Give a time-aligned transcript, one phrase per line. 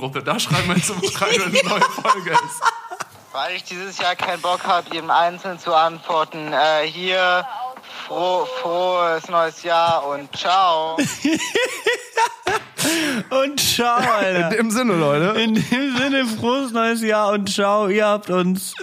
[0.00, 0.22] neue Promogruppe.
[0.22, 0.90] Da schreiben wir jetzt
[1.20, 2.60] rein, wenn eine neue Folge ist.
[3.32, 6.52] Weil ich dieses Jahr keinen Bock habe, jedem Einzelnen zu antworten.
[6.52, 7.46] Äh, hier,
[8.06, 10.96] froh, frohes neues Jahr und ciao.
[13.28, 14.50] Und ciao, Alter.
[14.50, 15.38] In dem Sinne, Leute.
[15.38, 17.88] In dem Sinne, frohes neues Jahr und ciao.
[17.88, 18.74] Ihr habt uns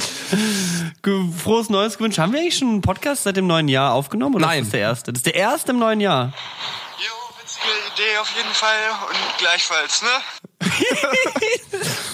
[1.43, 2.19] frohes Neues gewünscht.
[2.19, 4.35] Haben wir eigentlich schon einen Podcast seit dem neuen Jahr aufgenommen?
[4.35, 4.59] Oder Nein.
[4.59, 5.13] ist das der erste?
[5.13, 6.31] Das ist der erste im neuen Jahr.
[6.99, 8.77] Jo, witzige Idee auf jeden Fall
[9.09, 10.09] und gleichfalls, ne?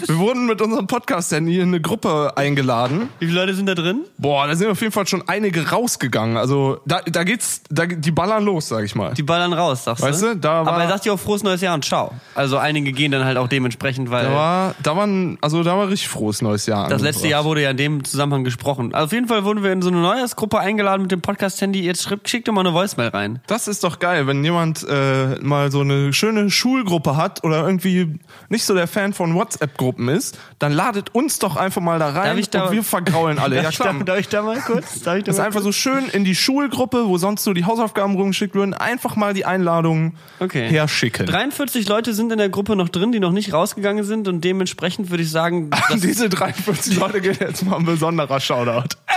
[0.06, 3.08] Wir wurden mit unserem Podcast-Handy in eine Gruppe eingeladen.
[3.20, 4.02] Wie viele Leute sind da drin?
[4.18, 6.36] Boah, da sind auf jeden Fall schon einige rausgegangen.
[6.36, 9.14] Also da, da geht's, da, die ballern los, sag ich mal.
[9.14, 10.28] Die ballern raus, sagst Weißt du?
[10.34, 12.14] du, da war- Aber er sagt ja auch frohes neues Jahr und ciao.
[12.36, 15.88] Also einige gehen dann halt auch dementsprechend, weil Da war, da waren, also da war
[15.88, 16.90] richtig frohes neues Jahr.
[16.90, 18.94] das letzte Jahr wurde ja in dem Zusammenhang gesprochen.
[18.94, 21.82] Also auf jeden Fall wurden wir in so eine Neujahrsgruppe eingeladen mit dem Podcast-Handy.
[21.82, 23.40] Jetzt schickt, schickt doch mal eine Voicemail rein.
[23.48, 28.20] Das ist doch geil, wenn jemand äh, mal so eine schöne Schulgruppe hat oder irgendwie
[28.50, 32.38] nicht so der Fan von WhatsApp-Gruppen ist, dann ladet uns doch einfach mal da rein
[32.38, 33.62] ich da- und wir vergraulen alle.
[33.62, 33.94] ja klar.
[34.04, 35.02] Darf ich da mal kurz?
[35.02, 37.66] Darf ich da Das ist einfach so schön in die Schulgruppe, wo sonst so die
[37.66, 40.68] Hausaufgaben rumgeschickt würden, einfach mal die Einladung Okay.
[40.70, 41.26] herschicken.
[41.26, 45.10] 43 Leute sind in der Gruppe noch drin, die noch nicht rausgegangen sind und dementsprechend
[45.10, 48.96] würde ich sagen, An diese 43 Leute geht jetzt mal ein besonderer Shoutout.
[49.08, 49.14] Äh,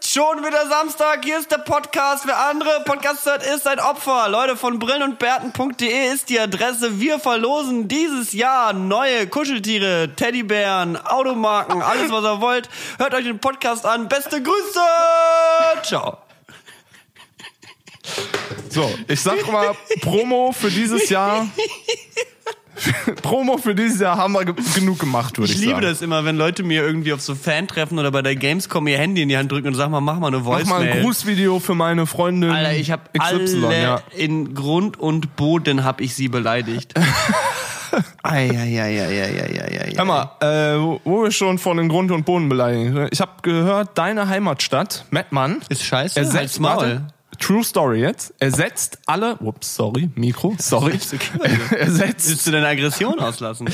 [0.00, 1.24] ist schon wieder Samstag.
[1.24, 2.26] Hier ist der Podcast.
[2.26, 4.28] Wer andere Podcast hört, ist ein Opfer.
[4.28, 7.00] Leute, von brillenundbärten.de ist die Adresse.
[7.00, 12.68] Wir verlosen dieses Jahr neue Kuscheltiere, Teddybären, Automarken, alles was ihr wollt.
[12.98, 14.08] Hört euch den Podcast an.
[14.08, 14.80] Beste Grüße.
[15.82, 16.18] Ciao.
[18.70, 21.46] So, ich sag mal, Promo für dieses Jahr.
[23.22, 25.86] Promo für dieses Jahr haben wir ge genug gemacht, würde ich, Ich liebe sagen.
[25.86, 29.22] das immer, wenn Leute mir irgendwie auf so Fan-Treffen oder bei der Gamescom ihr Handy
[29.22, 30.78] in die Hand drücken und sagen mal, mach mal eine Mach Voicemail.
[30.84, 34.00] mal ein Grußvideo für meine Freundin Alter, ich habe XY, alle ja.
[34.16, 36.94] in Grund und Boden hab ich sie beleidigt.
[38.22, 39.92] Eieieiei.
[39.96, 43.08] Hör mal, äh, wo- wo wir schon von den Grund und Boden beleidigen.
[43.10, 47.02] Ich habe gehört, deine Heimatstadt, Mettmann, Ist scheiße, ersetzt, Maul.
[47.38, 50.98] True Story jetzt, ersetzt alle, ups, sorry, Mikro, sorry,
[51.78, 53.68] ersetzt, Willst du deine Aggression auslassen?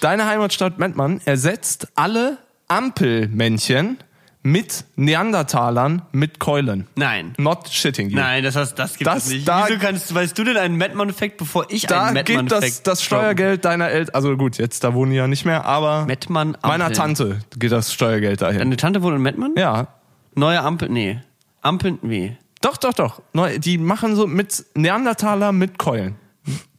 [0.00, 2.38] deine Heimatstadt Mettmann ersetzt alle
[2.68, 3.98] Ampelmännchen
[4.42, 6.86] mit Neandertalern mit Keulen.
[6.94, 7.34] Nein.
[7.36, 8.16] Not shitting you.
[8.16, 9.48] Nein, das, heißt, das gibt Das- es nicht.
[9.48, 12.98] da- Wieso kannst, weißt du denn einen Mettmann-Effekt, bevor ich Da einen geht Mettmann-Effekt das,
[12.98, 16.56] das Steuergeld deiner Eltern, also gut, jetzt da wohnen die ja nicht mehr, aber Mettmann
[16.62, 16.92] meiner.
[16.92, 18.58] Tante geht das Steuergeld dahin.
[18.58, 19.54] Deine Tante wohnt in Mettmann?
[19.56, 19.88] Ja,
[20.36, 21.18] Neue Ampel, nee.
[21.62, 22.36] Ampeln, nee.
[22.62, 23.22] Doch, doch, doch.
[23.58, 26.16] Die machen so mit Neandertaler mit Keulen.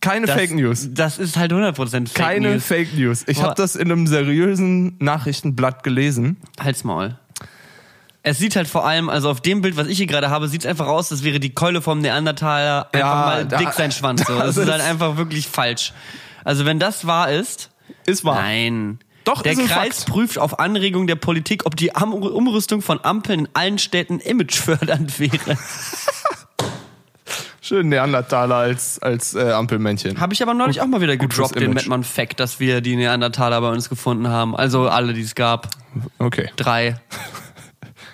[0.02, 0.88] Keine Das, Fake News.
[0.92, 2.66] Das ist halt 100% Fake Keine News.
[2.66, 3.24] Fake News.
[3.28, 6.38] Ich habe das in einem seriösen Nachrichtenblatt gelesen.
[6.60, 7.18] Halt's Maul.
[8.24, 10.62] Es sieht halt vor allem, also auf dem Bild, was ich hier gerade habe, sieht
[10.62, 13.92] es einfach aus, als wäre die Keule vom Neandertaler einfach Ja, mal da- dick sein
[13.92, 14.26] Schwanz.
[14.26, 14.34] So.
[14.38, 15.94] Das, das ist halt einfach wirklich falsch.
[16.44, 17.70] Also wenn das wahr ist,
[18.06, 18.36] Ist wahr.
[18.36, 19.00] nein.
[19.28, 20.10] Doch, Der ist ein Kreis Fakt.
[20.10, 25.20] prüft auf Anregung der Politik, ob die Am- Umrüstung von Ampeln in allen Städten imagefördernd
[25.20, 25.58] wäre.
[27.62, 30.22] Schön Neandertaler als, als äh, Ampelmännchen.
[30.22, 31.74] Habe ich aber neulich auch mal wieder Gut gedroppt, den.
[31.74, 34.56] Mettmann-Fact, dass wir die Neandertaler bei uns gefunden haben.
[34.56, 35.68] Also alle, die es gab.
[36.20, 36.50] Okay.
[36.56, 36.98] Drei.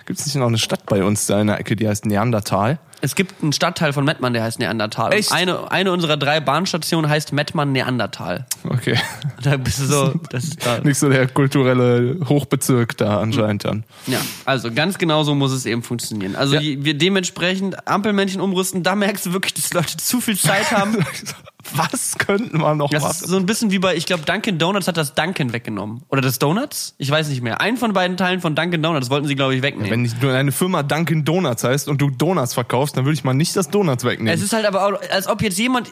[0.06, 2.78] Gibt es nicht noch eine Stadt bei uns da in der Ecke, die heißt Neandertal?
[3.00, 5.10] Es gibt einen Stadtteil von Mettmann, der heißt Neandertal.
[5.10, 5.30] Und Echt?
[5.32, 8.46] Eine, eine unserer drei Bahnstationen heißt Mettmann Neandertal.
[8.66, 8.98] Okay.
[9.42, 10.78] Da bist du so, das ist da.
[10.82, 13.84] Nicht so der kulturelle Hochbezirk da anscheinend dann.
[14.06, 16.34] Ja, also ganz genau so muss es eben funktionieren.
[16.34, 16.62] Also Ja.
[16.84, 20.96] wir dementsprechend Ampelmännchen umrüsten, da merkst du wirklich, dass Leute zu viel Zeit haben.
[21.90, 23.28] Was könnten wir noch Das ist machen?
[23.30, 26.02] so ein bisschen wie bei, ich glaube, Dunkin' Donuts hat das Dunkin' weggenommen.
[26.08, 26.94] Oder das Donuts?
[26.98, 27.60] Ich weiß nicht mehr.
[27.60, 29.90] Einen von beiden Teilen von Dunkin' Donuts wollten sie, glaube ich, wegnehmen.
[29.90, 33.24] Wenn nicht nur deine Firma Dunkin' Donuts heißt und du Donuts verkaufst, dann würde ich
[33.24, 34.32] mal nicht das Donuts wegnehmen.
[34.32, 35.88] Es ist halt aber auch, als ob jetzt jemand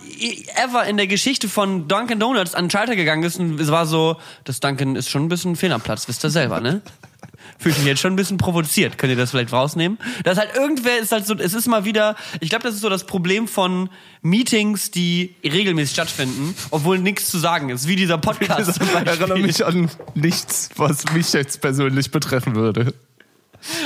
[0.63, 3.87] ever in der Geschichte von Dunkin' Donuts an den Schalter gegangen ist und es war
[3.87, 6.81] so, das Dunkin' ist schon ein bisschen Fehlerplatz, wisst ihr selber, ne?
[7.63, 8.99] Fühlt mich jetzt schon ein bisschen provoziert.
[8.99, 9.99] Könnt ihr das vielleicht rausnehmen?
[10.25, 12.81] Das ist halt irgendwer ist halt so, es ist mal wieder, ich glaube, das ist
[12.81, 13.89] so das Problem von
[14.21, 19.07] Meetings, die regelmäßig stattfinden, obwohl nichts zu sagen ist, wie dieser Podcast Beispiel.
[19.07, 22.95] Erinnere mich an nichts, was mich jetzt persönlich betreffen würde.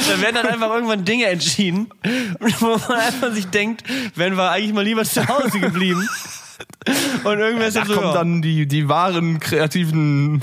[0.09, 1.89] Da werden dann einfach irgendwann Dinge entschieden,
[2.61, 3.85] wo man einfach sich denkt,
[4.15, 6.09] wären wir eigentlich mal lieber zu Hause geblieben.
[7.25, 8.15] Und irgendwer ist Da jetzt so, kommen ja.
[8.15, 10.43] dann die, die wahren kreativen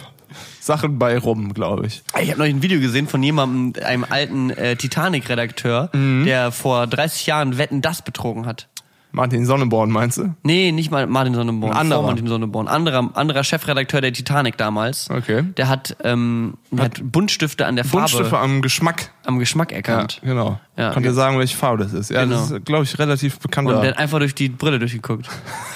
[0.65, 2.01] Sachen bei rum, glaube ich.
[2.21, 6.25] Ich habe neulich ein Video gesehen von jemandem, einem alten äh, Titanic-Redakteur, Mhm.
[6.25, 8.67] der vor 30 Jahren Wetten das betrogen hat.
[9.15, 10.33] Martin Sonneborn, meinst du?
[10.41, 11.71] Nee, nicht mal Martin Sonneborn.
[11.71, 11.99] Ein anderer.
[12.01, 12.67] Vor Martin Sonneborn.
[12.67, 15.07] Anderer, anderer Chefredakteur der Titanic damals.
[15.11, 15.43] Okay.
[15.55, 19.11] Der hat, ähm, der hat Buntstifte an der Farbe, Buntstifte am Geschmack.
[19.25, 20.19] am Geschmack Ja, erkannt.
[20.23, 20.59] genau.
[20.75, 21.15] Ja, Kann dir okay.
[21.15, 22.09] sagen, welche Farbe das ist.
[22.09, 22.37] Ja, Genau.
[22.37, 23.67] das ist, glaube ich, relativ bekannt.
[23.69, 25.29] Und der hat einfach durch die Brille durchgeguckt.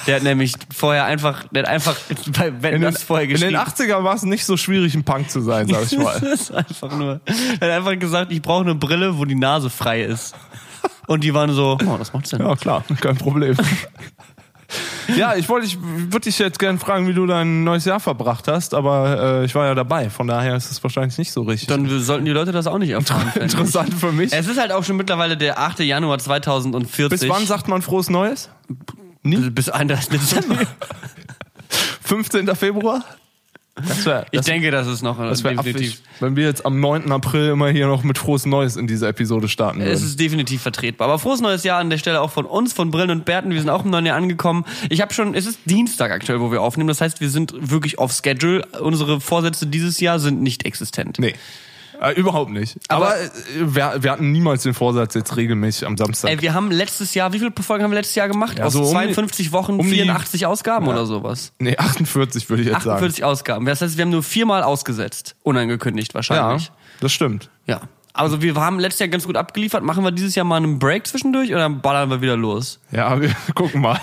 [0.08, 1.96] Der hat nämlich vorher einfach, der hat einfach
[2.60, 3.92] bei den, das vorher in den geschrieben.
[3.94, 6.20] 80ern war es nicht so schwierig, ein Punk zu sein, sag ich mal.
[6.20, 7.22] Das ist einfach nur.
[7.60, 10.34] Er hat einfach gesagt, ich brauche eine Brille, wo die Nase frei ist.
[11.08, 12.40] Und die waren so, oh, das macht Sinn.
[12.40, 13.56] Ja, klar, kein Problem.
[15.16, 18.48] ja, ich wollte, ich würde dich jetzt gerne fragen, wie du dein neues Jahr verbracht
[18.50, 21.70] hast, aber äh, ich war ja dabei, von daher ist es wahrscheinlich nicht so richtig.
[21.70, 23.32] Dann sollten die Leute das auch nicht erfahren.
[23.40, 24.34] Interessant für mich.
[24.34, 25.80] Es ist halt auch schon mittlerweile der 8.
[25.80, 27.20] Januar 2040.
[27.20, 28.50] Bis wann sagt man frohes Neues?
[29.24, 29.50] Nie?
[29.50, 30.10] Bis 31.
[30.10, 30.58] Dezember.
[32.04, 32.54] 15.
[32.56, 33.04] Februar?
[33.86, 35.94] Das wäre Ich denke, das ist noch das wär definitiv.
[35.94, 37.12] affig, wenn wir jetzt am 9.
[37.12, 40.06] April immer hier noch mit frohes Neues in dieser Episode starten Es würden.
[40.06, 41.08] ist definitiv vertretbar.
[41.10, 43.52] Aber frohes neues Jahr an der Stelle auch von uns, von Brillen und Bärten.
[43.52, 44.66] Wir sind auch im neuen Jahr angekommen.
[44.90, 46.88] Ich habe schon, es ist Dienstag aktuell, wo wir aufnehmen.
[46.88, 48.66] Das heißt, wir sind wirklich auf Schedule.
[48.82, 51.18] Unsere Vorsätze dieses Jahr sind nicht existent.
[51.20, 51.34] Nee.
[52.02, 52.78] Äh, überhaupt nicht.
[52.90, 56.30] Aber- Aber, äh, wir, wir hatten niemals den Vorsatz, jetzt regelmäßig am Samstag.
[56.32, 58.60] Ey, wir haben letztes Jahr, wie viele Folgen haben wir letztes Jahr gemacht?
[58.60, 61.54] Ja, Aus so um die- 52 Wochen, um die- 84 Ausgaben oder sowas.
[61.60, 63.66] nee, 48 würde ich jetzt 48 Ausgaben.
[63.66, 65.36] Das heißt, wir haben nur viermal ausgesetzt.
[65.44, 66.26] Unangekündigt sagen.
[66.30, 66.72] Ja, wahrscheinlich.
[67.00, 67.50] das stimmt.
[67.66, 67.82] Ja.
[68.14, 69.84] Also wir haben letztes Jahr ganz gut abgeliefert.
[69.84, 72.80] Machen wir dieses Jahr mal einen Break zwischendurch oder ballern wir wieder los?
[72.92, 74.00] Ja, wir gucken mal.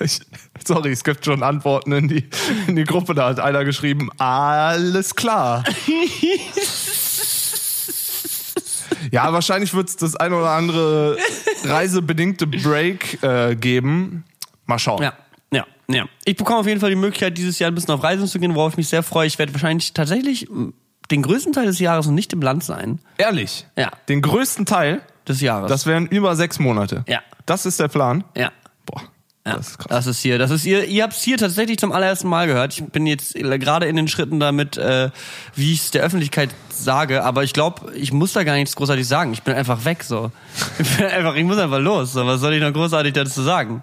[0.00, 0.20] Ich,
[0.66, 2.28] sorry, es gibt schon Antworten in die,
[2.66, 3.14] in die Gruppe.
[3.14, 5.64] Da hat einer geschrieben, alles klar.
[9.10, 11.16] ja, wahrscheinlich wird es das ein oder andere
[11.64, 14.24] reisebedingte Break äh, geben.
[14.66, 15.02] Mal schauen.
[15.02, 15.12] Ja,
[15.52, 16.04] ja, ja.
[16.24, 18.54] Ich bekomme auf jeden Fall die Möglichkeit, dieses Jahr ein bisschen auf Reisen zu gehen,
[18.54, 19.26] worauf ich mich sehr freue.
[19.26, 20.74] Ich werde wahrscheinlich tatsächlich m,
[21.10, 23.00] den größten Teil des Jahres noch nicht im Land sein.
[23.16, 23.66] Ehrlich.
[23.76, 23.90] Ja.
[24.08, 25.68] Den größten Teil, Des Jahres.
[25.70, 27.04] das wären über sechs Monate.
[27.08, 27.20] Ja.
[27.46, 28.24] Das ist der Plan.
[28.36, 28.52] ja.
[28.84, 29.02] Boah,
[29.48, 29.88] Ja, das ist krass.
[29.88, 32.72] das ist hier, das ist ihr, ihr habt es hier tatsächlich zum allerersten Mal gehört.
[32.74, 35.10] Ich bin jetzt gerade in den Schritten damit, äh,
[35.54, 39.06] wie ich es der Öffentlichkeit sage, aber ich glaube, ich muss da gar nichts großartig
[39.06, 39.32] sagen.
[39.32, 40.30] Ich bin einfach weg so.
[40.78, 42.12] Ich bin einfach, ich muss einfach los.
[42.12, 43.82] So, was soll ich noch großartig dazu sagen?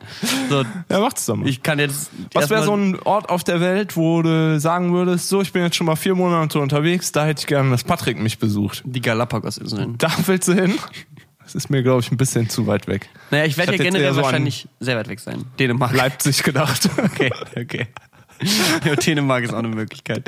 [0.49, 1.47] So, Ja, macht's doch mal.
[1.47, 2.09] ich kann jetzt.
[2.33, 5.63] Was wäre so ein Ort auf der Welt, wo du sagen würdest, so, ich bin
[5.63, 8.81] jetzt schon mal vier Monate unterwegs, da hätte ich gerne, dass Patrick mich besucht.
[8.85, 9.97] die Galapagos-Inseln?
[9.97, 10.75] Da willst du hin?
[11.55, 13.07] Das ist mir, glaube ich, ein bisschen zu weit weg.
[13.31, 15.45] Naja, ich werde ja generell so wahrscheinlich sehr weit weg sein.
[15.57, 15.95] Dänemark.
[15.95, 16.89] Leipzig gedacht.
[17.05, 17.87] Okay, okay.
[18.83, 20.25] Ja, Dänemark ist auch eine Möglichkeit.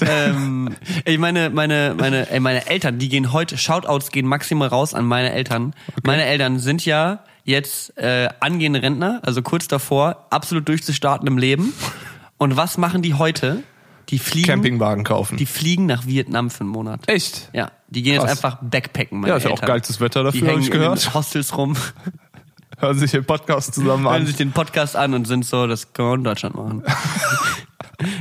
[0.00, 4.94] ähm, ich meine, meine, meine, ey, meine Eltern, die gehen heute, Shoutouts gehen maximal raus
[4.94, 5.74] an meine Eltern.
[6.04, 11.72] Meine Eltern sind ja jetzt äh, angehende Rentner, also kurz davor, absolut durchzustarten im Leben.
[12.38, 13.64] Und was machen die heute?
[14.10, 15.36] Die fliegen, Campingwagen kaufen.
[15.36, 17.08] die fliegen nach Vietnam für einen Monat.
[17.08, 17.48] Echt?
[17.52, 18.44] Ja, die gehen jetzt Krass.
[18.44, 19.20] einfach backpacken.
[19.20, 21.14] Meine Ja, ist ja auch geilstes Wetter dafür, habe ich in gehört.
[21.14, 21.76] Hostels rum.
[22.78, 24.26] Hören sich den Podcast zusammen hören an.
[24.26, 26.82] sich den Podcast an und sind so, das können wir in Deutschland machen.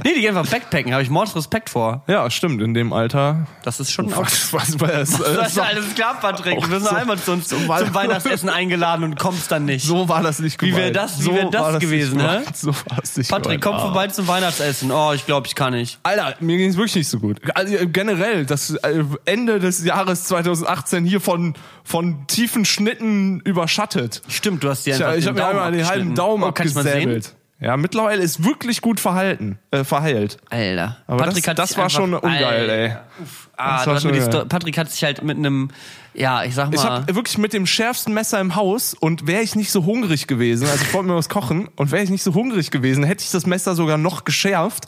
[0.04, 2.04] nee, die gehen einfach backpacken, habe ich mords Respekt vor.
[2.08, 3.48] Ja, stimmt, in dem Alter.
[3.64, 4.20] Das ist schon auch.
[4.22, 6.60] Was, was, was, Das ist so, alles klar, Patrick.
[6.62, 9.86] Du noch so- einmal zu uns zum Wei- Weihnachtsessen eingeladen und kommst dann nicht.
[9.86, 10.86] so war das nicht Wie gemeint.
[10.86, 12.56] wär das- wie so wär das gewesen, gemeint.
[12.58, 14.92] So war es nicht Patrick, komm vorbei zum Weihnachtsessen.
[14.92, 16.00] Oh, ich glaube, ich kann nicht.
[16.04, 17.38] Alter, mir ging es wirklich nicht so gut.
[17.56, 21.54] Also, äh, generell, das äh, Ende des Jahres 2018 hier von,
[21.84, 24.22] von tiefen Schnitten überschattet.
[24.28, 26.16] Stimmt, du hast dir Ich, einfach ich den habe mir einmal den halben.
[26.16, 26.94] Daumen oh, kann ich mal sehen?
[26.94, 27.36] abgesäbelt.
[27.62, 30.38] Ja, mittlerweile ist wirklich gut verhalten, äh, verheilt.
[30.50, 30.98] Alter.
[31.08, 32.96] Aber das- hat das war schon ungeil, ey.
[33.22, 33.50] Uff.
[33.58, 35.70] Ah, Das war hast schon Patrick hat sich halt mit einem,
[36.14, 36.76] ja, ich sag mal.
[36.76, 40.28] Ich habe wirklich mit dem schärfsten Messer im Haus und wäre ich nicht so hungrig
[40.28, 43.26] gewesen, also ich wollte mir was kochen und wäre ich nicht so hungrig gewesen, hätte
[43.26, 44.88] ich das Messer sogar noch geschärft.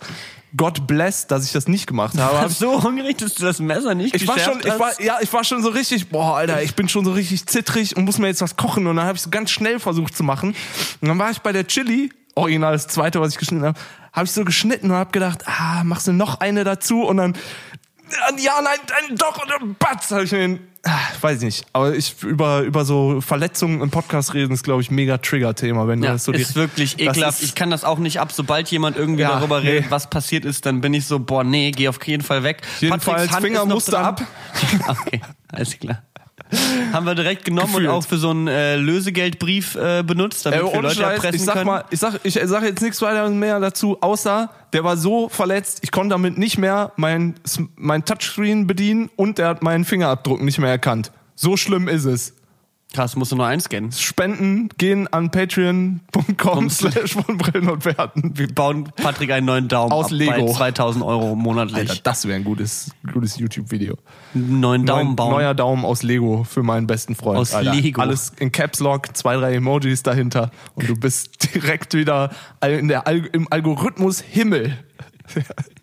[0.56, 2.36] God bless, dass ich das nicht gemacht habe.
[2.38, 4.80] Hab warst so hungrig, dass du das Messer nicht Ich war schon, geschärft ich hast?
[5.00, 7.96] war, ja, ich war schon so richtig, boah, Alter, ich bin schon so richtig zittrig
[7.96, 8.86] und muss mir jetzt was kochen.
[8.88, 10.54] Und dann habe ich so ganz schnell versucht zu machen.
[11.01, 13.80] Und dann war ich bei der Chili, original das zweite, was ich geschnitten habe,
[14.14, 17.04] habe ich so geschnitten und habe gedacht, ah, machst du noch eine dazu?
[17.04, 17.34] Und dann,
[18.38, 21.66] ja, nein, nein, doch, und dann batz, habe ich mir den, ah, weiß ich nicht.
[21.72, 26.02] Aber ich, über, über so Verletzungen im Podcast reden ist, glaube ich, mega Trigger-Thema, wenn
[26.02, 27.40] du Ja, das so ist direkt- wirklich ekelhaft.
[27.42, 28.32] ist- ich kann das auch nicht ab.
[28.34, 29.70] Sobald jemand irgendwie Ja, darüber nee.
[29.70, 32.62] redet, was passiert ist, dann bin ich so, boah, nee, geh auf jeden Fall weg.
[32.82, 34.22] Jedenfalls Patricks Hand Finger musste ab.
[34.88, 35.22] okay,
[35.54, 36.04] alles klar.
[36.93, 37.88] Haben wir direkt genommen Gefühlt.
[37.89, 41.36] und auch für so einen äh, Lösegeldbrief äh, benutzt, damit Ey, wir Leute Scheiß, erpressen
[41.36, 41.65] ich sag können.
[41.65, 45.79] mal, ich sag, ich sag jetzt nichts weiter mehr dazu, außer der war so verletzt,
[45.81, 47.36] ich konnte damit nicht mehr mein,
[47.75, 51.12] mein Touchscreen bedienen und der hat meinen Fingerabdruck nicht mehr erkannt.
[51.36, 52.34] So schlimm ist es.
[52.94, 53.94] Krass, musst du nur einscannen.
[53.94, 58.38] Spenden gehen an patreon.com slash von Brillen und Werten.
[58.38, 60.46] Wir bauen Patrick einen neuen Daumen Aus ab Lego.
[60.48, 61.90] bei 2000 Euro monatlich.
[61.90, 63.96] Alter, das wäre ein gutes, gutes YouTube-Video.
[64.34, 65.32] neuen Daumen Neun- bauen.
[65.32, 67.40] Neuer Daumen aus Lego für meinen besten Freund.
[67.40, 67.74] Aus Alter.
[67.76, 68.02] Lego.
[68.02, 72.32] Alles in Caps Lock, zwei, drei Emojis dahinter und du bist direkt wieder
[72.62, 74.78] in der im Algorithmus Himmel.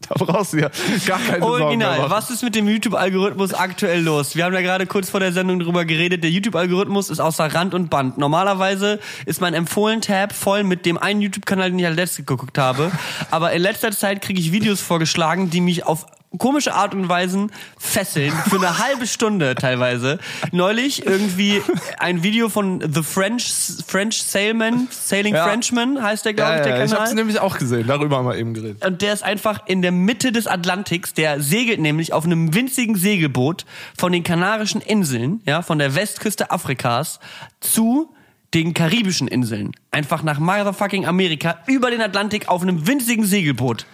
[0.09, 0.71] Da brauchst du ja
[1.07, 2.11] gar keine Sorgen Original, machen.
[2.11, 4.37] was ist mit dem YouTube-Algorithmus aktuell los?
[4.37, 6.23] Wir haben ja gerade kurz vor der Sendung drüber geredet.
[6.23, 8.19] Der YouTube-Algorithmus ist außer Rand und Band.
[8.19, 12.91] Normalerweise ist mein Empfohlen-Tab voll mit dem einen YouTube-Kanal, den ich als letztes geguckt habe.
[13.31, 17.50] Aber in letzter Zeit kriege ich Videos vorgeschlagen, die mich auf komische Art und Weisen
[17.78, 20.18] fesseln für eine halbe Stunde teilweise.
[20.52, 21.62] Neulich irgendwie
[21.99, 23.50] ein Video von The French
[23.87, 25.44] French Sailman, Sailing Ja.
[25.44, 27.06] Frenchman heißt der, glaube Ja, ich, der ja, ich Kanal.
[27.06, 28.85] hab's nämlich auch gesehen, darüber haben wir eben geredet.
[28.85, 31.14] Und der ist einfach in der Mitte des Atlantiks.
[31.14, 33.64] Der segelt nämlich auf einem winzigen Segelboot
[33.97, 37.20] von den Kanarischen Inseln, ja, von der Westküste Afrikas
[37.61, 38.12] zu
[38.54, 39.73] den karibischen Inseln.
[39.90, 43.87] Einfach nach motherfucking Amerika über den Atlantik auf einem winzigen Segelboot.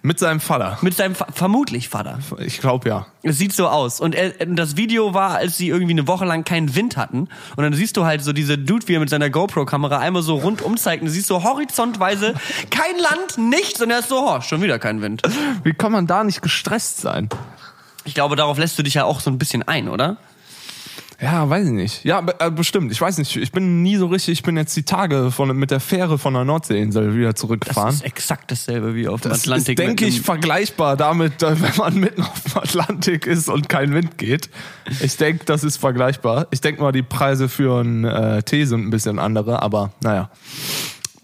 [0.00, 0.78] Mit seinem Vater.
[0.80, 2.20] Mit seinem, vermutlich Vater.
[2.38, 3.06] Ich glaube ja.
[3.22, 4.00] Es sieht so aus.
[4.00, 7.28] Und er, das Video war, als sie irgendwie eine Woche lang keinen Wind hatten.
[7.56, 10.36] Und dann siehst du halt so diese Dude, wie er mit seiner GoPro-Kamera einmal so
[10.36, 11.02] rundum zeigt.
[11.02, 12.34] Und du siehst so horizontweise
[12.70, 13.82] kein Land, nichts.
[13.82, 15.22] Und er ist so, oh, schon wieder kein Wind.
[15.64, 17.28] Wie kann man da nicht gestresst sein?
[18.04, 20.16] Ich glaube, darauf lässt du dich ja auch so ein bisschen ein, oder?
[21.20, 22.04] Ja, weiß ich nicht.
[22.04, 22.92] Ja, äh, bestimmt.
[22.92, 23.34] Ich weiß nicht.
[23.34, 24.34] Ich bin nie so richtig.
[24.34, 27.92] Ich bin jetzt die Tage von, mit der Fähre von der Nordseeinsel wieder Das zurückgefahren.
[27.92, 29.78] ist exakt dasselbe wie auf dem Das Atlantik.
[29.80, 33.92] ist, denke ich, vergleichbar damit, äh, wenn man mitten auf dem Atlantik ist und kein
[33.94, 34.48] Wind geht.
[35.00, 36.46] Ich denke, das ist vergleichbar.
[36.52, 40.30] Ich denke mal, die Preise für einen äh, Tee sind ein bisschen andere, aber naja.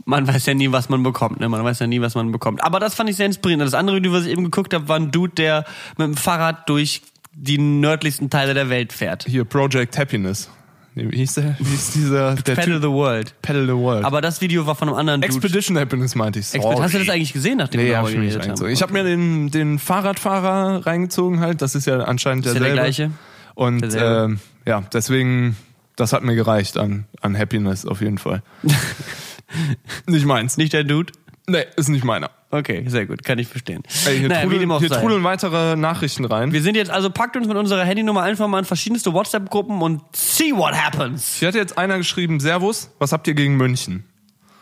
[0.06, 1.48] Man weiß ja nie, was man bekommt, ne?
[1.48, 2.62] Man weiß ja nie, was man bekommt.
[2.64, 3.62] Aber das fand ich sehr inspirierend.
[3.64, 5.64] Das andere Video, was ich eben geguckt habe, war ein Dude, der
[5.96, 7.00] mit dem Fahrrad durch
[7.36, 9.24] die nördlichsten Teile der Welt fährt.
[9.28, 10.48] Hier Project Happiness.
[10.96, 11.56] Wie hieß der?
[11.58, 12.34] Wie hieß dieser?
[12.36, 12.82] Der Pedal Typ?
[12.82, 13.34] the World.
[13.42, 14.04] Pedal the World.
[14.04, 15.34] Aber das Video war von einem anderen Dude.
[15.34, 16.54] Expedition Happiness meinte ich.
[16.54, 16.80] Expert.
[16.80, 18.42] Hast du das eigentlich gesehen, nachdem Nee, wir hab darüber geredet haben?
[18.50, 18.72] reingezogen.
[18.72, 21.62] Ich habe mir den, den Fahrradfahrer reingezogen halt.
[21.62, 22.82] Das ist ja anscheinend Ist ja der derselbe.
[22.84, 23.10] gleiche?
[23.56, 24.24] Und Derselbe.
[24.34, 25.56] ähm, ja, deswegen,
[25.96, 28.42] das hat mir gereicht an, an Happiness auf jeden Fall.
[30.06, 30.56] nicht meins.
[30.56, 31.12] Nicht der Dude?
[31.46, 32.30] Nee, ist nicht meiner.
[32.50, 33.82] Okay, sehr gut, kann ich verstehen.
[34.06, 36.52] Ey, hier Naja, trudeln, hier trudeln weitere Nachrichten rein.
[36.52, 40.00] Wir sind jetzt also, packt uns mit unserer Handynummer einfach mal in verschiedenste WhatsApp-Gruppen und
[40.14, 41.36] see what happens.
[41.38, 44.04] Hier hat jetzt einer geschrieben, Servus, was habt ihr gegen München?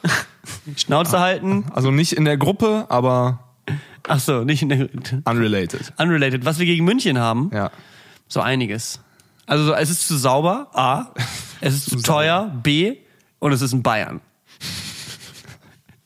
[0.76, 1.66] Schnauze halten.
[1.72, 3.44] Also nicht in der Gruppe, aber
[4.08, 4.88] Ach so, nicht in der,
[5.24, 5.92] unrelated.
[5.98, 6.44] unrelated.
[6.44, 7.70] Was wir gegen München haben, Ja.
[8.26, 9.00] so einiges.
[9.46, 11.12] Also so, es ist zu sauber, A.
[11.64, 12.96] Es ist zu teuer, B.
[13.38, 14.20] Und es ist in Bayern.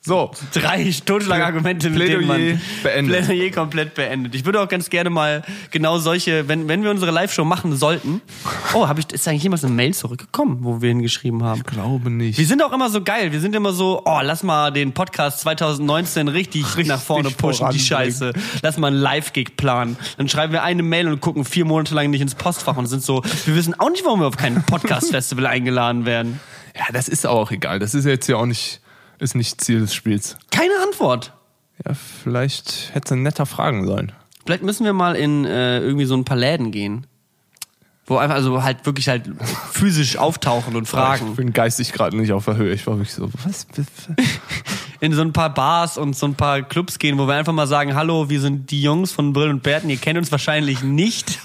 [0.07, 3.27] So, Drei Totschlagargumente, mit denen man beendet.
[3.27, 4.37] Plädoyer komplett beendet.
[4.37, 8.23] Ich würde auch ganz gerne mal genau solche, wenn, wenn wir unsere Live-Show machen sollten.
[8.73, 11.65] Oh, hab ich, ist eigentlich jemals eine Mail zurückgekommen, wo wir hingeschrieben haben?
[11.65, 12.39] glaube nicht.
[12.39, 13.33] Wir sind auch immer so geil.
[13.33, 17.81] Wir sind immer so, oh, lass mal den Podcast 2019 richtig, nach vorne pushen, die.
[17.81, 18.33] Scheiße.
[18.63, 19.97] Lass mal einen Live-Gig planen.
[20.19, 23.03] Dann schreiben wir eine Mail und gucken vier Monate lang nicht ins Postfach und sind
[23.03, 26.39] so, wir wissen auch nicht, warum wir auf kein Podcast-Festival eingeladen werden.
[26.77, 27.81] Ja, das ist auch egal.
[27.81, 28.81] Das ist jetzt ja auch nicht,
[29.19, 30.37] ist nicht Ziel des Spiels.
[30.51, 31.33] Keine Antwort.
[31.87, 34.13] Ja, vielleicht hätte es netter fragen sollen.
[34.45, 37.07] Vielleicht müssen wir mal in äh, irgendwie so ein paar Läden gehen.
[38.09, 39.29] Wo einfach, also halt wirklich halt
[39.73, 41.35] physisch auftauchen und Ich fragen.
[41.35, 42.73] bin geistig gerade nicht auf der Höhe.
[42.73, 43.67] Ich war wirklich so, was?
[45.01, 47.67] In so ein paar Bars und so ein paar Clubs gehen, wo wir einfach mal
[47.67, 51.39] sagen, hallo, wir sind die Jungs von Brill und Bärten, ihr kennt uns wahrscheinlich nicht.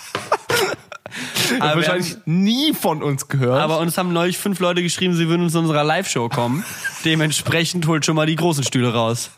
[1.60, 3.62] aber, wahrscheinlich nie von uns gehört.
[3.62, 6.64] aber uns haben neulich fünf Leute geschrieben, sie würden uns zu unserer Live-Show kommen.
[7.06, 9.32] Dementsprechend holt schon mal die großen Stühle raus.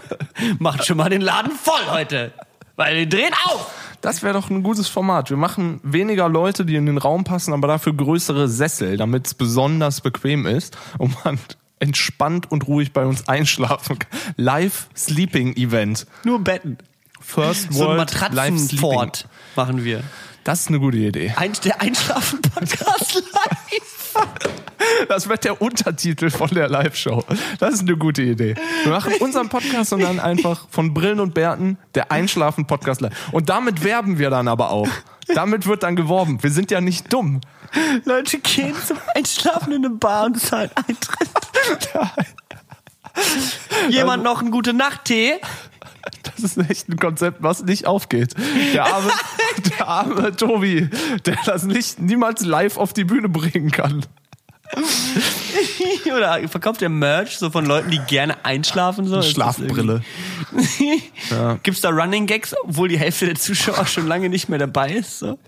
[0.58, 2.32] Macht schon mal den Laden voll heute.
[2.76, 3.70] Weil wir drehen auf.
[4.02, 5.30] das wäre doch ein gutes Format.
[5.30, 9.34] Wir machen weniger Leute, die in den Raum passen, aber dafür größere Sessel, damit es
[9.34, 11.38] besonders bequem ist und man
[11.78, 14.10] entspannt und ruhig bei uns einschlafen kann.
[14.36, 16.06] Live Sleeping Event.
[16.24, 16.78] Nur Betten.
[17.20, 18.88] First So ein World Live Sleeping.
[18.88, 20.02] Matratzenfort machen wir.
[20.46, 21.34] Das ist eine gute Idee.
[21.34, 24.26] Ein, der Einschlafen-Podcast live.
[25.08, 27.24] Das wird der Untertitel von der Live-Show.
[27.58, 28.54] Das ist eine gute Idee.
[28.84, 33.12] Wir machen unseren Podcast und dann einfach von Brillen und Bärten der Einschlafen-Podcast live.
[33.32, 34.88] Und damit werben wir dann aber auch.
[35.34, 36.40] Damit wird dann geworben.
[36.40, 37.40] Wir sind ja nicht dumm.
[38.04, 41.28] Leute gehen zum Einschlafen in eine Bar und zahlen Eintritt.
[43.88, 45.40] Jemand noch einen gute Nacht-Tee?
[46.40, 48.34] Das ist echt ein Konzept, was nicht aufgeht.
[48.74, 49.10] Der arme,
[49.78, 50.88] der arme Tobi,
[51.24, 54.04] der das nicht niemals live auf die Bühne bringen kann.
[56.14, 59.06] Oder verkauft der Merch so von Leuten, die gerne einschlafen?
[59.06, 59.18] So?
[59.18, 60.02] Ist das Schlafbrille.
[60.52, 61.02] irgendwie-
[61.62, 65.18] Gibt's da Running Gags, obwohl die Hälfte der Zuschauer schon lange nicht mehr dabei ist?
[65.20, 65.38] So?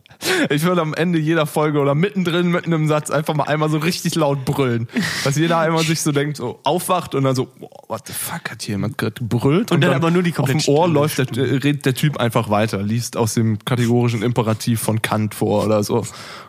[0.50, 3.78] Ich würde am Ende jeder Folge oder mittendrin, mitten im Satz einfach mal einmal so
[3.78, 4.88] richtig laut brüllen.
[5.24, 8.50] Dass jeder einmal sich so denkt, so aufwacht und dann so, boah, what the fuck,
[8.50, 9.70] hat hier jemand gerade gebrüllt?
[9.70, 12.82] Und dann aber nur die Auf dem Ohr läuft der, redet der Typ einfach weiter,
[12.82, 16.04] liest aus dem kategorischen Imperativ von Kant vor oder so.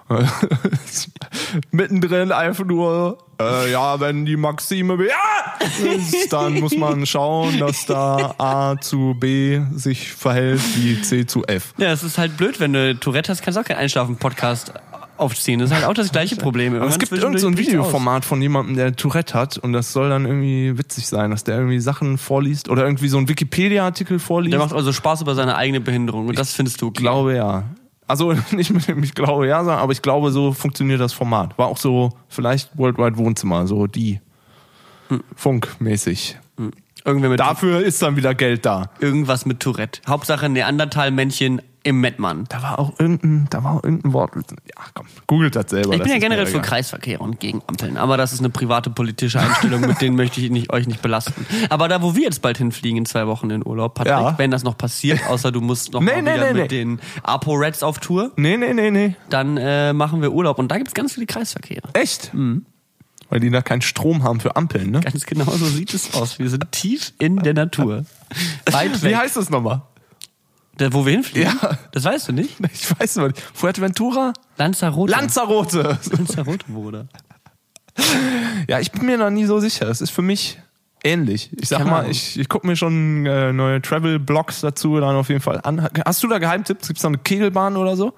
[1.72, 7.86] Mittendrin einfach nur, äh, ja, wenn die Maxime ja, ist, dann muss man schauen, dass
[7.86, 11.74] da A zu B sich verhält wie C zu F.
[11.78, 14.74] Ja, es ist halt blöd, wenn du Tourette hast, kannst du auch keinen Einschlafen-Podcast
[15.20, 15.60] aufziehen.
[15.60, 16.76] Das ist halt auch das gleiche Problem.
[16.76, 17.68] Aber es gibt zwischendurch irgend so ein.
[17.68, 21.58] Videoformat von jemandem, der Tourette hat und das soll dann irgendwie witzig sein, dass der
[21.58, 24.54] irgendwie Sachen vorliest oder irgendwie so einen Wikipedia-Artikel vorliest.
[24.54, 26.98] Der macht also Spaß über seine eigene Behinderung und das findest du okay.
[26.98, 27.64] Ich glaube ja.
[28.10, 31.58] Also nicht mit dem ich glaube ja, sagen, aber ich glaube, so funktioniert das Format.
[31.58, 34.20] War auch so vielleicht Worldwide Wohnzimmer, so die
[35.36, 36.38] Funkmäßig.
[37.06, 38.90] Irgendwer mit Dafür ist dann wieder Geld da.
[39.00, 40.02] irgendwas mit Tourette.
[40.08, 42.46] Hauptsache Neandertal-Männchen im Mettmann.
[42.50, 44.32] Da war auch irgendein, da war auch irgendein Wort.
[44.36, 45.94] Ja, komm, googelt das selber.
[45.94, 46.60] Ich bin ja generell für.
[46.62, 50.50] Kreisverkehr und gegen Ampeln, aber das ist eine private politische Einstellung, mit denen möchte ich
[50.52, 51.46] nicht, euch nicht belasten.
[51.70, 54.38] Aber da, wo wir jetzt bald hinfliegen, in zwei Wochen in Urlaub, Patrick, Ja.
[54.38, 57.00] wenn das noch passiert, außer du musst noch Nee, mal nee, wieder nee, mit den
[57.24, 59.16] Apo Reds auf Tour, Nee, nee, nee, nee.
[59.30, 61.88] dann äh, machen wir Urlaub und da gibt's ganz viele Kreisverkehre.
[61.94, 62.32] Echt?
[63.30, 65.02] Weil die da keinen Strom haben für Ampeln, ne?
[65.02, 66.40] Ganz genau so sieht es aus.
[66.40, 68.06] Wir sind tief in der Natur.
[68.72, 69.16] Weit Wie weg.
[69.18, 69.82] heißt das nochmal?
[70.80, 71.54] Da, wo wir hinfliegen?
[71.62, 71.78] Ja.
[71.92, 72.58] Das weißt du nicht?
[72.74, 73.40] Ich weiß noch nicht.
[73.54, 74.34] Fuerteventura?
[74.58, 75.12] Lanzarote.
[75.12, 76.00] Lanzarote.
[76.12, 77.08] Lanzarote, Bruder.
[78.68, 79.88] Ja, ich bin mir noch nie so sicher.
[79.90, 80.58] Es ist für mich
[81.04, 81.52] ähnlich.
[81.60, 82.12] Ich sag Keine mal, Ahnung.
[82.12, 85.90] ich, ich gucke mir schon äh, neue Travel-Blogs dazu dann auf jeden Fall an.
[86.06, 86.88] Hast du da Geheimtipps?
[86.88, 88.14] Gibt's da eine Kegelbahn oder so?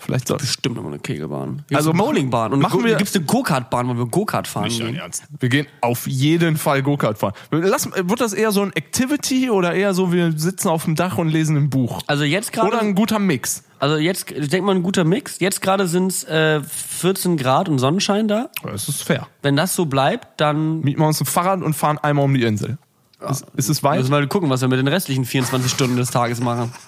[0.00, 0.36] Vielleicht so.
[0.36, 1.56] Bestimmt nochmal eine Kegelbahn.
[1.66, 4.68] Gibt's Also eine Bowlingbahn und machen eine, wir- gibt's eine Go-Kart-Bahn, wo wir Go-Kart fahren
[4.68, 4.94] gehen.
[4.94, 5.24] Ernst.
[5.40, 7.32] Wir gehen auf jeden Fall Go-Kart fahren.
[7.50, 11.18] Lass, wird das eher so ein Activity oder eher so, wir sitzen auf dem Dach
[11.18, 12.00] und lesen ein Buch?
[12.06, 13.64] Also jetzt Oder gerade, ein guter Mix?
[13.80, 15.40] also jetzt, ich denke mal ein guter Mix.
[15.40, 18.50] Jetzt gerade sind's äh, 14 Grad und Sonnenschein da.
[18.62, 19.26] Das ist fair.
[19.42, 22.44] Wenn das so bleibt, dann Mieten wir uns ein Fahrrad und fahren einmal um die
[22.44, 22.78] Insel.
[23.28, 23.98] Ist, ist es weit?
[23.98, 26.72] müssen wir mal gucken, was wir mit den restlichen 24 Stunden des Tages machen.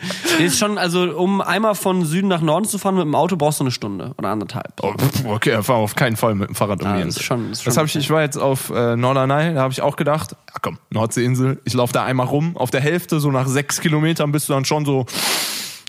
[0.38, 3.60] Ist schon, also um einmal von Süden nach Norden zu fahren mit dem Auto brauchst
[3.60, 4.72] du eine Stunde oder anderthalb.
[4.82, 4.94] Oh,
[5.26, 7.20] okay, er war auf keinen Fall mit dem Fahrrad um Ah, die das Insel.
[7.20, 9.60] ist schon- das ist das schon hab ich, ich war jetzt auf äh, Norderney, da
[9.62, 13.20] habe ich auch gedacht, ja komm, Nordseeinsel, ich laufe da einmal rum, auf der Hälfte,
[13.20, 15.06] so nach sechs Kilometern bist du dann schon so,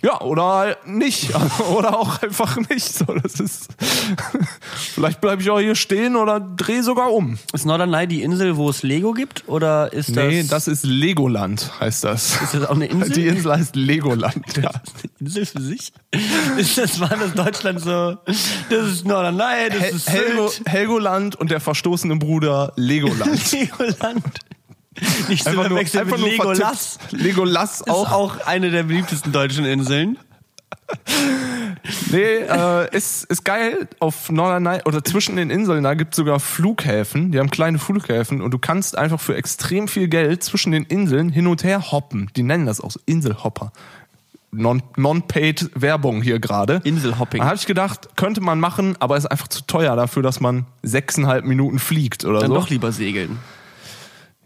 [0.01, 1.31] ja, oder halt nicht,
[1.75, 2.85] oder auch einfach nicht.
[2.93, 3.67] So, das ist,
[4.93, 7.37] vielleicht bleibe ich auch hier stehen oder drehe sogar um.
[7.53, 9.43] Ist Norderney die Insel, wo es Lego gibt?
[9.47, 12.41] Oder ist das, Nee, das ist Legoland, heißt das.
[12.41, 13.11] ist das auch eine Insel?
[13.13, 14.69] Die Insel heißt Legoland, ja.
[14.69, 14.81] Eine
[15.19, 15.91] Insel für sich?
[16.57, 21.35] Ist das, war das Deutschland so, das ist Norderney, das Hel ist Helgo, Sylt, Helgoland
[21.35, 23.51] und der verstoßene Bruder Legoland.
[23.51, 24.39] Legoland.
[25.29, 26.97] Nicht zu Einfach nur, verwechseln einfach mit nur Legolas.
[26.99, 27.21] vertippt.
[27.23, 28.11] Legolas Ist auch.
[28.11, 30.17] auch eine der beliebtesten deutschen Inseln.
[32.11, 33.87] Nee, äh, ist, ist geil.
[33.99, 37.31] Auf Norderney oder zwischen den Inseln, da gibt's sogar Flughäfen.
[37.31, 41.29] Die haben kleine Flughäfen und du kannst einfach für extrem viel Geld zwischen den Inseln
[41.29, 42.29] hin und her hoppen.
[42.35, 43.71] Die nennen das auch so Inselhopper.
[44.51, 46.81] Non- Non-paid Werbung hier gerade.
[46.83, 47.39] Inselhopping.
[47.41, 50.65] Da habe ich gedacht, könnte man machen, aber ist einfach zu teuer dafür, dass man
[50.81, 52.55] sechseinhalb Minuten fliegt oder Dann so.
[52.55, 53.37] doch lieber segeln.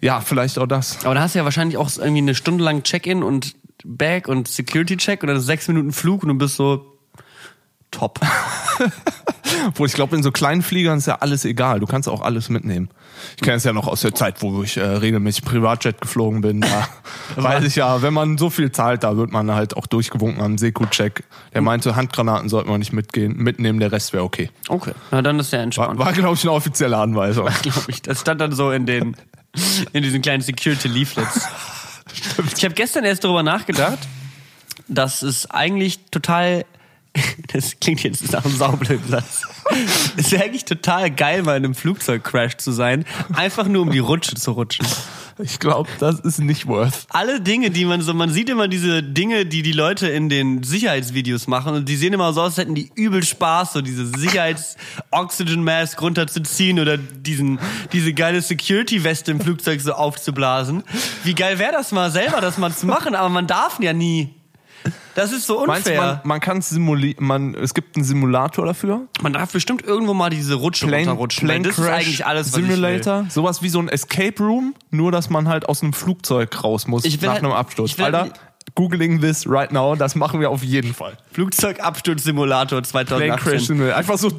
[0.04, 1.06] Ja, vielleicht auch das.
[1.06, 4.50] Aber da hast du ja wahrscheinlich auch irgendwie eine Stunde lang Check-in und Bag und
[4.50, 6.86] Security-Check und dann sechs Minuten Flug und du bist so
[7.90, 8.20] top.
[9.68, 11.80] Obwohl ich glaube, in so kleinen Fliegern ist ja alles egal.
[11.80, 12.90] Du kannst auch alles mitnehmen.
[13.38, 16.60] Ich kenne es ja noch aus der Zeit, wo ich äh, regelmäßig Privatjet geflogen bin.
[16.60, 16.88] Da
[17.42, 20.58] weiß ich ja, wenn man so viel zahlt, da wird man halt auch durchgewunken am
[20.58, 21.24] Seku-Check.
[21.54, 24.50] Der meinte, Handgranaten sollten wir nicht mitgehen, mitnehmen, der Rest wäre okay.
[24.68, 26.00] Okay, na dann ist ja War, entspannt.
[26.00, 27.48] war glaube ich, eine offizielle Anweisung.
[27.62, 28.02] glaube ich.
[28.02, 29.16] Das stand dann so in den
[29.94, 31.48] in diesen kleinen Security Leaflets.
[32.56, 34.00] Ich habe gestern erst darüber nachgedacht,
[34.88, 36.66] dass es eigentlich total
[37.54, 39.44] das klingt jetzt nach einem saublöden Satz.
[40.18, 44.00] Es wäre eigentlich total geil, mal in einem Flugzeugcrash zu sein, einfach nur um die
[44.00, 44.86] Rutsche zu rutschen.
[45.40, 47.06] Ich glaube, das ist nicht worth.
[47.10, 50.64] Alle Dinge, die man so, man sieht immer diese Dinge, die die Leute in den
[50.64, 54.06] Sicherheitsvideos machen und die sehen immer so aus, als hätten die übel Spaß, so diese
[54.06, 57.60] Sicherheits-Oxygen-Mask runterzuziehen oder diesen,
[57.92, 60.84] diese geile Security-Weste im Flugzeug so aufzublasen.
[61.24, 64.36] Wie geil wäre das mal selber, das mal zu machen, aber man darf ja nie.
[65.16, 66.22] Das ist so Meinst du, man, unfair.
[66.24, 69.02] man kann es simulieren, man, es gibt einen Simulator dafür?
[69.22, 71.48] Man darf bestimmt irgendwo mal diese Rutsche runterrutschen.
[71.48, 75.30] weil das ist eigentlich alles, was Simulator, sowas wie so ein Escape Room, nur dass
[75.30, 77.92] man halt aus einem Flugzeug raus muss Ich will nach halt- einem Absturz.
[77.92, 78.34] ich will Alter, halt-
[78.76, 81.16] googling this right now, das machen wir auf jeden Fall.
[81.34, 83.38] Flugzeugabsturzsimulator Plane 2018.
[83.52, 83.98] Crash Simulator.
[83.98, 84.32] Einfach so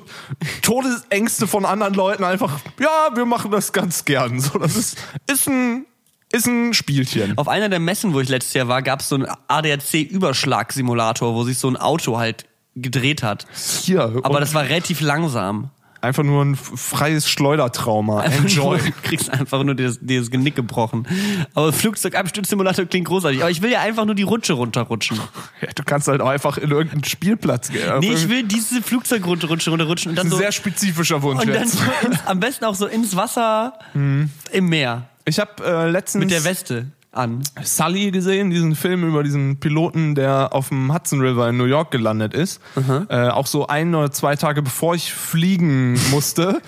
[0.63, 4.41] Todesängste von anderen Leuten einfach, ja, wir machen das ganz gern.
[4.41, 4.97] So, das ist,
[5.31, 5.87] ist ein
[6.35, 7.39] ist ein Spielchen.
[7.39, 11.45] Auf einer der Messen, wo ich letztes Jahr war, gab es so einen ADAC-Überschlag-Simulator, wo
[11.45, 13.47] sich so ein Auto halt gedreht hat.
[13.83, 14.21] Hier.
[14.23, 15.71] Aber das war relativ langsam.
[16.01, 18.21] einfach nur ein freies Schleudertrauma.
[18.21, 18.79] Einfach Enjoy.
[18.79, 21.07] Nur, du kriegst einfach nur das, das Genick gebrochen.
[21.55, 23.41] Aber Flugzeugabsturzsimulator klingt großartig.
[23.41, 25.21] Aber ich will ja einfach nur die Rutsche runterrutschen.
[25.61, 28.01] Ja, du kannst halt auch einfach in irgendeinen Spielplatz gehen.
[28.01, 31.23] Nee, ich will diese Flugzeugrunde rutschen, runterrutschen und das dann ist ein so, sehr spezifischer
[31.23, 31.79] Wunsch und dann jetzt.
[31.79, 36.31] so ins, am besten auch so ins Wasser im Meer Ich habe äh, letztens mit
[36.31, 37.43] der Weste an.
[37.63, 41.91] Sully gesehen, diesen Film über diesen Piloten, der auf dem Hudson River in New York
[41.91, 42.61] gelandet ist.
[43.09, 46.61] Äh, auch so ein oder zwei Tage bevor ich fliegen musste.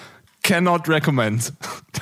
[0.43, 1.53] Cannot recommend.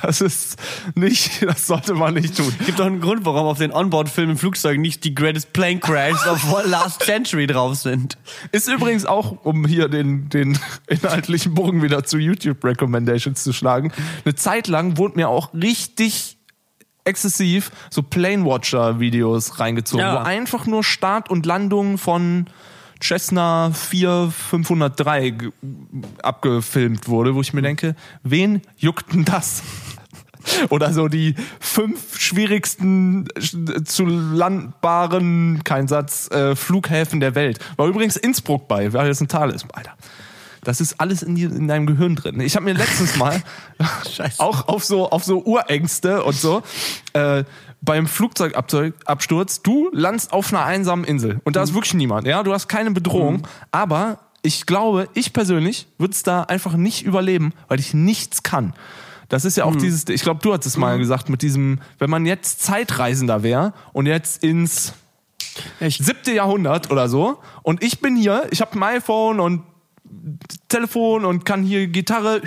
[0.03, 0.59] Das ist
[0.93, 2.53] nicht, das sollte man nicht tun.
[2.63, 6.27] Gibt doch einen Grund, warum auf den Onboard-Filmen im Flugzeug nicht die Greatest Plane Crashs
[6.27, 8.19] of Last Century drauf sind.
[8.51, 13.91] Ist übrigens auch, um hier den, den inhaltlichen Bogen wieder zu YouTube Recommendations zu schlagen,
[14.25, 16.34] eine Zeit lang wurde mir auch richtig
[17.05, 20.15] exzessiv so Plane Watcher Videos reingezogen, Ja.
[20.15, 22.47] wo einfach nur Start und Landung von
[23.01, 25.51] Cessna 4503 ge-
[26.23, 29.63] abgefilmt wurde, wo ich mir denke, wen juckt denn das?
[30.69, 33.27] Oder so die fünf schwierigsten
[33.83, 37.59] zu landbaren, kein Satz, äh, Flughäfen der Welt.
[37.77, 39.93] War übrigens Innsbruck bei, weil das ein Tal ist, Alter.
[40.65, 42.39] Das ist alles in, die, in deinem Gehirn drin.
[42.41, 43.41] Ich habe mir letztens mal
[44.37, 46.63] auch auf so auf so Urängste und so
[47.13, 47.45] äh,
[47.81, 52.27] beim Flugzeugabsturz, du landest auf einer einsamen Insel und da ist wirklich niemand.
[52.27, 57.03] Ja, du hast keine Bedrohung, aber ich glaube, ich persönlich würde es da einfach nicht
[57.03, 58.73] überleben, weil ich nichts kann.
[59.29, 62.09] Das ist ja auch dieses, ich glaube, du hattest es mal gesagt, mit diesem, wenn
[62.09, 64.93] man jetzt Zeitreisender wäre und jetzt ins
[65.79, 69.63] Ich, siebte Jahrhundert oder so und ich bin hier, ich habe ein iPhone und
[70.67, 72.41] Telefon und kann hier Gitarre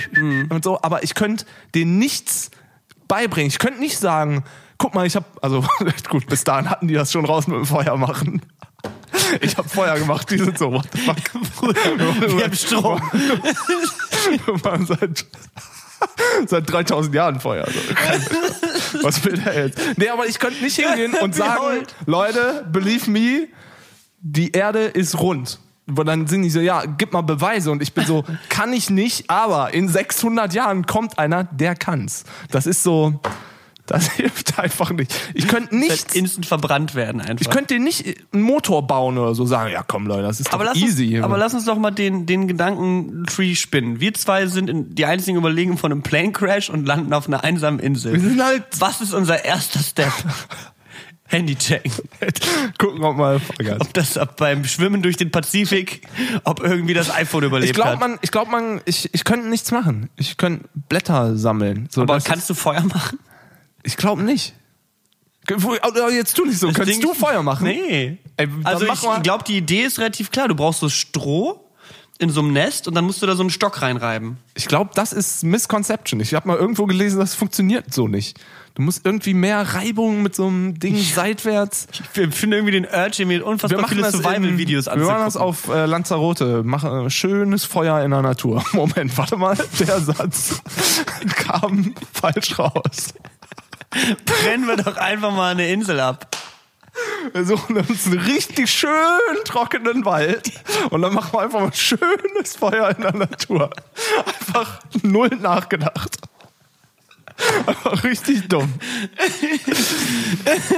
[0.50, 2.50] und so, aber ich könnte denen nichts
[3.06, 3.48] beibringen.
[3.48, 4.44] Ich könnte nicht sagen,
[4.78, 5.64] guck mal, ich habe, also
[6.08, 8.42] gut, bis dahin hatten die das schon raus mit dem Feuer machen.
[9.40, 11.16] Ich habe Feuer gemacht, die sind so, what the fuck.
[11.60, 13.00] wir haben Strom.
[13.12, 15.26] Wir machen seit,
[16.46, 17.66] seit 3000 Jahren Feuer.
[17.66, 18.30] Also,
[19.02, 19.80] was will der jetzt?
[19.96, 21.84] Nee, aber ich könnte nicht hingehen und sagen.
[22.06, 23.48] Leute, believe me,
[24.20, 25.58] die Erde ist rund.
[25.94, 27.70] Und dann sind die so, ja, gib mal Beweise.
[27.70, 32.24] Und ich bin so, kann ich nicht, aber in 600 Jahren kommt einer, der kann's.
[32.50, 33.20] Das ist so,
[33.86, 35.14] das hilft einfach nicht.
[35.34, 37.40] Ich könnte nichts, Instant verbrannt werden einfach.
[37.40, 40.52] ich könnte dir nicht einen Motor bauen oder so sagen, ja komm Leute, das ist
[40.52, 41.16] aber easy.
[41.16, 43.98] uns, aber lass uns doch mal den, den Gedanken-Tree spinnen.
[44.00, 47.44] Wir zwei sind in, die einzigen Überlegen von einem Plane Crash und landen auf einer
[47.44, 48.12] einsamen Insel.
[48.12, 50.12] Wir sind halt- Was ist unser erster Step?
[51.28, 51.92] Handy checken.
[52.78, 53.80] Gucken, ob mal Vollgas.
[53.80, 56.02] Ob das ab beim Schwimmen durch den Pazifik,
[56.44, 58.00] ob irgendwie das iPhone überlebt Ich glaube, hat.
[58.00, 60.08] man, ich glaube, man, ich, ich könnte nichts machen.
[60.16, 61.88] Ich könnte Blätter sammeln.
[61.92, 63.18] So, Aber das kannst du Feuer machen?
[63.82, 64.54] ich glaube nicht.
[66.10, 66.66] Jetzt tu nicht so.
[66.72, 67.64] Könntest Ding- du Feuer machen?
[67.64, 68.18] Nee.
[68.36, 70.48] Ey, also ich glaube, die Idee ist relativ klar.
[70.48, 71.64] Du brauchst so Stroh
[72.18, 74.36] in so einem Nest und dann musst du da so einen Stock reinreiben.
[74.54, 76.20] Ich glaube, das ist Misconception.
[76.20, 78.38] Ich habe mal irgendwo gelesen, das funktioniert so nicht.
[78.78, 81.88] Du musst irgendwie mehr Reibung mit so einem Ding seitwärts.
[82.14, 85.48] Ich finde irgendwie den Urge, mir unfassbar viele Survival-Videos Wir machen das anzugucken.
[85.48, 86.62] auf äh, Lanzarote.
[86.62, 88.64] Machen äh, schönes Feuer in der Natur.
[88.72, 89.58] Moment, warte mal.
[89.80, 90.62] Der Satz
[91.34, 93.14] kam falsch raus.
[94.24, 96.36] Brennen wir doch einfach mal eine Insel ab.
[97.32, 98.90] Wir suchen uns einen richtig schön
[99.44, 100.52] trockenen Wald
[100.90, 103.70] und dann machen wir einfach mal ein schönes Feuer in der Natur.
[104.24, 106.28] Einfach null nachgedacht.
[108.04, 108.72] Richtig dumm.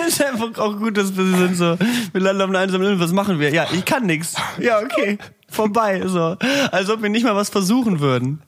[0.06, 1.76] ist einfach auch gut, dass wir sind so,
[2.12, 3.52] wir landen auf einer einsamen Insel, was machen wir?
[3.52, 4.34] Ja, ich kann nix.
[4.58, 5.18] Ja, okay.
[5.48, 6.36] Vorbei, so.
[6.70, 8.42] Als ob wir nicht mal was versuchen würden.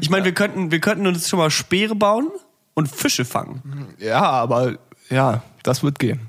[0.00, 2.28] Ich meine, wir könnten, wir könnten uns schon mal Speere bauen
[2.74, 3.62] und Fische fangen.
[3.98, 4.74] Ja, aber
[5.10, 6.20] ja, das wird gehen.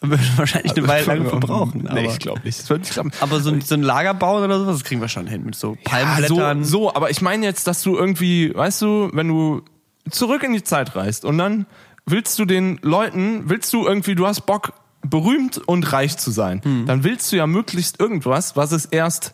[0.00, 1.86] Da würden wir wahrscheinlich eine Weile lang verbrauchen.
[1.88, 2.58] Aber, Nee, ich glaube nicht.
[2.60, 3.12] Das wird nicht klappen.
[3.20, 5.54] aber so, ein- so ein Lager bauen oder sowas, das kriegen wir schon hin mit
[5.54, 6.64] so Ja, Palmblättern.
[6.64, 9.62] so, so, aber ich meine jetzt, dass du irgendwie, weißt du, wenn du
[10.10, 11.66] zurück in die Zeit reist und dann
[12.06, 14.72] willst du den Leuten, willst du irgendwie, du hast Bock,
[15.06, 16.86] berühmt und reich zu sein, Hm.
[16.86, 19.32] dann willst du ja möglichst irgendwas, was es erst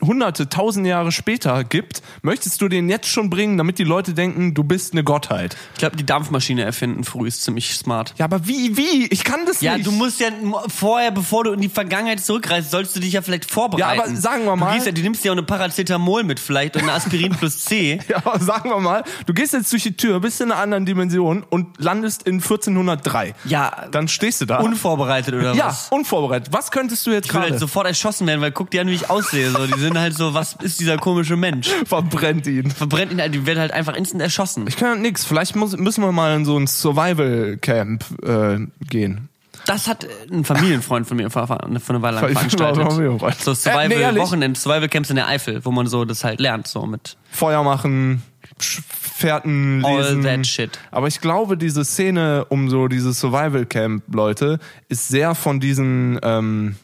[0.00, 4.54] hunderte, tausend Jahre später gibt, möchtest du den jetzt schon bringen, damit die Leute denken,
[4.54, 5.56] du bist eine Gottheit.
[5.74, 8.14] Ich glaube, die Dampfmaschine erfinden früh ist ziemlich smart.
[8.18, 9.06] Ja, aber wie, wie?
[9.08, 9.86] Ich kann das Ja, nicht.
[9.86, 10.28] du musst ja
[10.68, 13.96] vorher, bevor du in die Vergangenheit zurückreist, sollst du dich ja vielleicht vorbereiten.
[13.98, 16.76] Ja, aber sagen wir mal- Du, ja, du nimmst ja auch eine Paracetamol mit vielleicht
[16.76, 17.98] und eine Aspirin plus C.
[18.08, 20.84] Ja, aber sagen wir mal, du gehst jetzt durch die Tür, bist in einer anderen
[20.86, 23.34] Dimension und landest in 1403.
[23.44, 24.58] Ja, Dann stehst du da.
[24.58, 25.88] unvorbereitet oder ja, was?
[25.90, 26.52] unvorbereitet.
[26.52, 27.50] Was könntest du jetzt Ich gerade?
[27.50, 29.50] halt sofort erschossen werden, weil guck dir an, wie ich aussehe.
[29.50, 31.68] So Die sind halt so, was ist dieser komische Mensch?
[31.86, 32.70] Verbrennt ihn.
[32.70, 34.66] Verbrennt ihn halt, die wird halt einfach instant erschossen.
[34.68, 35.24] Ich kann ja nix.
[35.24, 38.58] Vielleicht muss, müssen wir mal in so ein Survival-Camp äh,
[38.88, 39.28] gehen.
[39.66, 42.90] Das hat ein Familienfreund von mir vor, vor eine Weile lang veranstaltet.
[42.90, 44.22] So Äh, nee, Survival ehrlich?
[44.22, 47.62] Wochenend, Survival Camps in der Eifel, wo man so das halt lernt, so mit Feuer
[47.62, 48.22] machen,
[48.60, 50.22] Sch- Fährten all lesen.
[50.24, 50.78] that shit.
[50.90, 54.58] Aber ich glaube, diese Szene um so diese Survival-Camp-Leute
[54.88, 56.74] ist sehr von diesen ähm,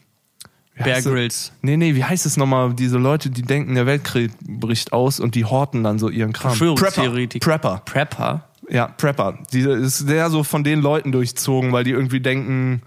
[0.85, 1.03] Bear?
[1.03, 1.53] Grylls.
[1.63, 2.75] Nee, nee, wie heißt es nochmal?
[2.75, 6.51] Diese Leute, die denken, der Weltkrieg bricht aus und die horten dann so ihren Kram.
[6.51, 7.43] Verschwörungstheoretik.
[7.43, 7.83] Prepper.
[7.85, 8.45] Prepper.
[8.71, 9.39] Ja, Prepper.
[9.53, 12.83] Die ist sehr so von den Leuten durchzogen, weil die irgendwie denken,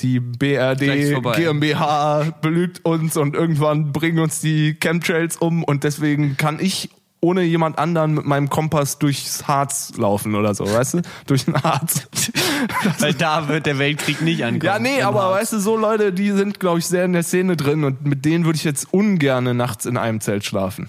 [0.00, 1.14] die BRD.
[1.36, 7.42] GmbH belügt uns und irgendwann bringen uns die Chemtrails um und deswegen kann ich ohne
[7.42, 11.02] jemand anderen mit meinem Kompass durchs Harz laufen oder so, weißt du?
[11.26, 12.08] Durch den Harz.
[12.98, 14.62] Weil da wird der Weltkrieg nicht ankommen.
[14.64, 15.40] ja, nee, aber Harz.
[15.42, 18.24] weißt du, so Leute, die sind, glaube ich, sehr in der Szene drin und mit
[18.24, 20.88] denen würde ich jetzt ungerne nachts in einem Zelt schlafen.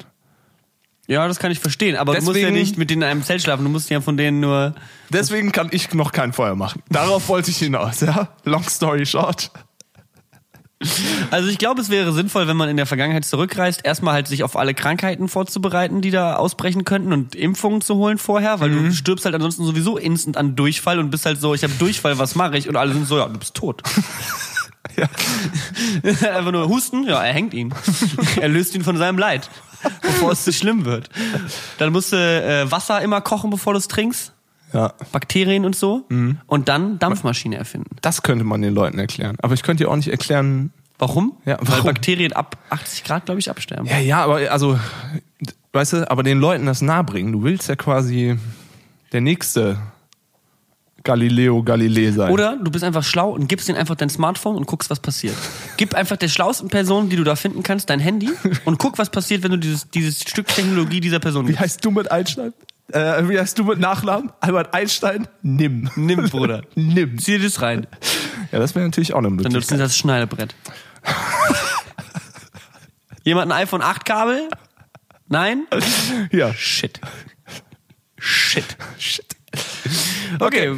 [1.08, 1.98] Ja, das kann ich verstehen.
[1.98, 3.64] Aber du musst ja Deswegen- nicht mit denen in einem Zelt schlafen.
[3.66, 4.74] Du musst ja von denen nur.
[5.10, 6.82] Deswegen kann ich noch kein Feuer machen.
[6.90, 8.30] Darauf wollte ich hinaus, ja?
[8.46, 9.52] Long story short.
[11.30, 14.44] Also ich glaube, es wäre sinnvoll, wenn man in der Vergangenheit zurückreist, erstmal halt sich
[14.44, 18.86] auf alle Krankheiten vorzubereiten, die da ausbrechen könnten und Impfungen zu holen vorher, weil Mhm.
[18.86, 22.18] du stirbst halt ansonsten sowieso instant an Durchfall und bist halt so, ich habe Durchfall,
[22.18, 22.68] was mache ich?
[22.68, 23.82] Und alle sind so, ja, du bist tot.
[24.98, 25.08] Ja.
[26.36, 27.74] Einfach nur husten, ja, er hängt ihn.
[28.42, 29.50] er löst ihn von seinem Leid,
[30.02, 31.08] bevor es zu schlimm wird.
[31.78, 34.34] Dann musst du äh, Wasser immer kochen, bevor du es trinkst.
[34.74, 34.94] Ja.
[35.12, 36.06] Bakterien und so.
[36.10, 36.40] Mhm.
[36.48, 37.96] Und dann Dampfmaschine erfinden.
[38.02, 39.38] Das könnte man den Leuten erklären.
[39.42, 40.72] Aber ich könnte dir auch nicht erklären.
[40.98, 41.34] Warum?
[41.46, 41.86] Ja, Weil warum?
[41.86, 43.88] Bakterien ab 80 Grad, glaube ich, absterben.
[43.88, 44.80] Ja, ja, aber also,
[45.74, 47.34] weißt du, aber den Leuten das nahebringen.
[47.34, 48.38] Du willst ja quasi
[49.12, 49.78] der nächste
[51.04, 52.32] Galileo Galilei sein.
[52.32, 55.36] Oder du bist einfach schlau und gibst denen einfach dein Smartphone und guckst, was passiert.
[55.78, 58.30] Gib einfach der schlauesten Person, die du da finden kannst, dein Handy
[58.66, 61.62] und guck, was passiert, wenn du dieses, dieses Stück Technologie dieser Person Wie gibst.
[61.62, 62.54] heißt du mit Einstein?
[62.94, 64.32] Äh, wie heißt du mit Nachnamen?
[64.40, 65.28] Albert Einstein?
[65.42, 65.90] Nimm.
[65.96, 66.62] Nimm, Bruder.
[66.76, 67.18] Nimm.
[67.18, 67.88] Zieh das rein.
[68.52, 69.78] Ja, das wäre natürlich auch eine Dann nutzen Möglichkeit.
[69.78, 70.56] sie das Schneidebrett.
[73.24, 74.50] Jemand ein iPhone 8 Kabel?
[75.28, 75.66] Nein?
[76.32, 76.54] Ja.
[76.54, 77.00] Shit.
[78.18, 78.78] Shit.
[78.98, 79.26] Shit.
[80.40, 80.70] Okay,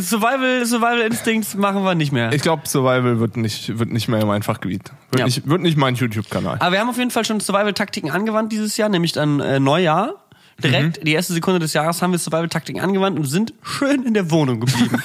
[0.00, 2.32] Survival, Survival Instincts machen wir nicht mehr.
[2.32, 4.90] Ich glaube, Survival wird nicht, wird nicht mehr mein Fachgebiet.
[5.10, 5.26] Wird, Ja.
[5.26, 6.56] nicht, wird nicht mein YouTube-Kanal.
[6.60, 10.23] Aber wir haben auf jeden Fall schon Survival-Taktiken angewandt dieses Jahr, nämlich dann äh, Neujahr.
[10.62, 14.30] Direkt, die erste Sekunde des Jahres haben wir Survival-Taktiken angewandt und sind schön in der
[14.30, 15.02] Wohnung geblieben.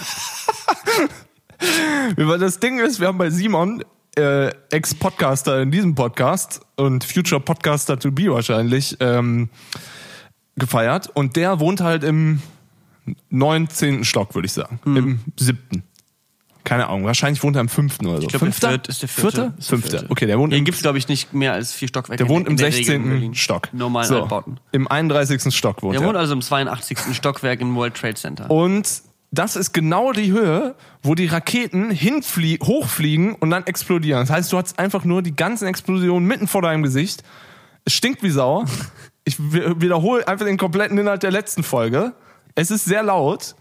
[2.16, 3.84] Weil das Ding ist, wir haben bei Simon,
[4.18, 9.50] äh, Ex-Podcaster in diesem Podcast und Future Podcaster to be wahrscheinlich, ähm,
[10.56, 11.10] gefeiert.
[11.14, 12.42] Und der wohnt halt im
[13.30, 14.04] 19.
[14.04, 14.80] Stock, würde ich sagen.
[14.86, 15.84] Im siebten.
[16.70, 18.24] Keine Ahnung, wahrscheinlich wohnt er im fünften oder so.
[18.24, 18.70] Ich glaube, der Fünfter?
[18.70, 19.54] vierte ist der vierte.
[19.60, 19.70] Vierte?
[19.70, 20.06] Der vierte.
[20.10, 22.24] Okay, der wohnt Hier im, gibt's glaube ich, nicht mehr als vier Stockwerke.
[22.24, 23.10] der wohnt im der Regel in 16.
[23.10, 23.36] Berlin.
[23.36, 23.74] Stock.
[23.74, 24.60] Normalen so, Altbauten.
[24.72, 25.54] Im 31.
[25.56, 26.08] Stock wohnt Der er.
[26.08, 26.98] wohnt also im 82.
[27.14, 28.50] Stockwerk im World Trade Center.
[28.52, 28.88] Und
[29.32, 34.22] das ist genau die Höhe, wo die Raketen hinflie hochfliegen und dann explodieren.
[34.22, 37.24] Das heißt, du hast einfach nur die ganzen Explosionen mitten vor deinem Gesicht.
[37.86, 38.66] Es stinkt wie Sau.
[39.26, 42.14] Ich wi- wiederhole einfach den kompletten Inhalt der letzten Folge.
[42.56, 43.56] Es ist sehr laut.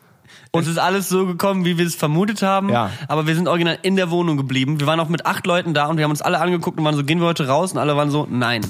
[0.50, 2.70] Und es ist alles so gekommen, wie wir es vermutet haben.
[2.70, 2.90] Ja.
[3.08, 4.80] Aber wir sind original in der Wohnung geblieben.
[4.80, 6.96] Wir waren auch mit acht Leuten da und wir haben uns alle angeguckt und waren
[6.96, 7.72] so, gehen wir heute raus?
[7.72, 8.62] Und alle waren so, nein.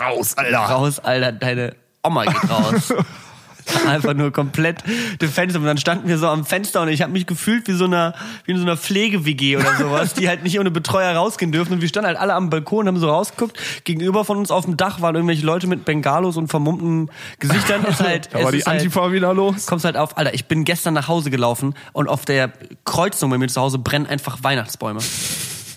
[0.00, 0.58] Raus, Alter.
[0.58, 2.94] Raus, Alter, deine Oma geht raus.
[3.86, 4.82] Einfach nur komplett
[5.20, 5.58] defensive.
[5.60, 8.14] Und dann standen wir so am Fenster und ich habe mich gefühlt wie so einer,
[8.44, 11.74] wie in so einer Pflege-WG oder sowas, die halt nicht ohne Betreuer rausgehen dürfen.
[11.74, 13.58] Und wir standen halt alle am Balkon, haben so rausgeguckt.
[13.84, 17.84] Gegenüber von uns auf dem Dach waren irgendwelche Leute mit Bengalos und vermummten Gesichtern.
[17.84, 19.66] Ist halt, Da war die halt, Antifa wieder los.
[19.66, 22.52] kommst halt auf, Alter, ich bin gestern nach Hause gelaufen und auf der
[22.84, 25.00] Kreuzung bei mir zu Hause brennen einfach Weihnachtsbäume.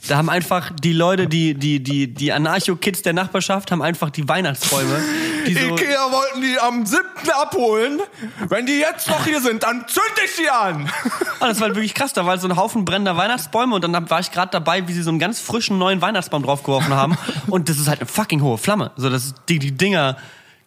[0.07, 4.27] Da haben einfach die Leute, die, die, die, die Anarcho-Kids der Nachbarschaft haben einfach die
[4.27, 4.99] Weihnachtsbäume.
[5.45, 7.03] Die so, Ikea wollten die am 7.
[7.41, 7.99] abholen.
[8.49, 10.89] Wenn die jetzt noch hier sind, dann zünd ich die an.
[11.39, 12.13] Ah, das war halt wirklich krass.
[12.13, 14.93] Da war halt so ein Haufen brennender Weihnachtsbäume und dann war ich gerade dabei, wie
[14.93, 17.17] sie so einen ganz frischen neuen Weihnachtsbaum draufgeworfen haben.
[17.47, 18.91] Und das ist halt eine fucking hohe Flamme.
[18.97, 20.17] So, das ist, die, die Dinger,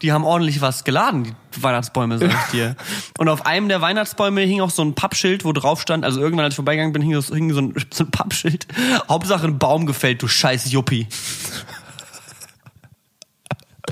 [0.03, 1.25] die haben ordentlich was geladen,
[1.57, 2.77] die Weihnachtsbäume, sag ich dir.
[3.19, 6.45] Und auf einem der Weihnachtsbäume hing auch so ein Pappschild, wo drauf stand, also irgendwann,
[6.45, 8.67] als ich vorbeigegangen bin, hing, so- hing so, ein, so ein Pappschild.
[9.09, 11.09] Hauptsache ein Baum gefällt, du scheiß Juppie.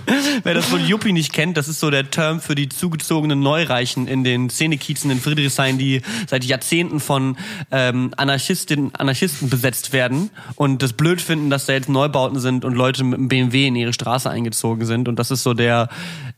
[0.43, 4.07] Wer das von Juppie nicht kennt, das ist so der Term für die zugezogenen Neureichen
[4.07, 7.37] in den Szenekiezen in Friedrichshain, die seit Jahrzehnten von
[7.71, 12.75] ähm, Anarchistinnen, Anarchisten besetzt werden und das blöd finden, dass da jetzt Neubauten sind und
[12.75, 15.09] Leute mit einem BMW in ihre Straße eingezogen sind.
[15.09, 15.89] Und das ist so der,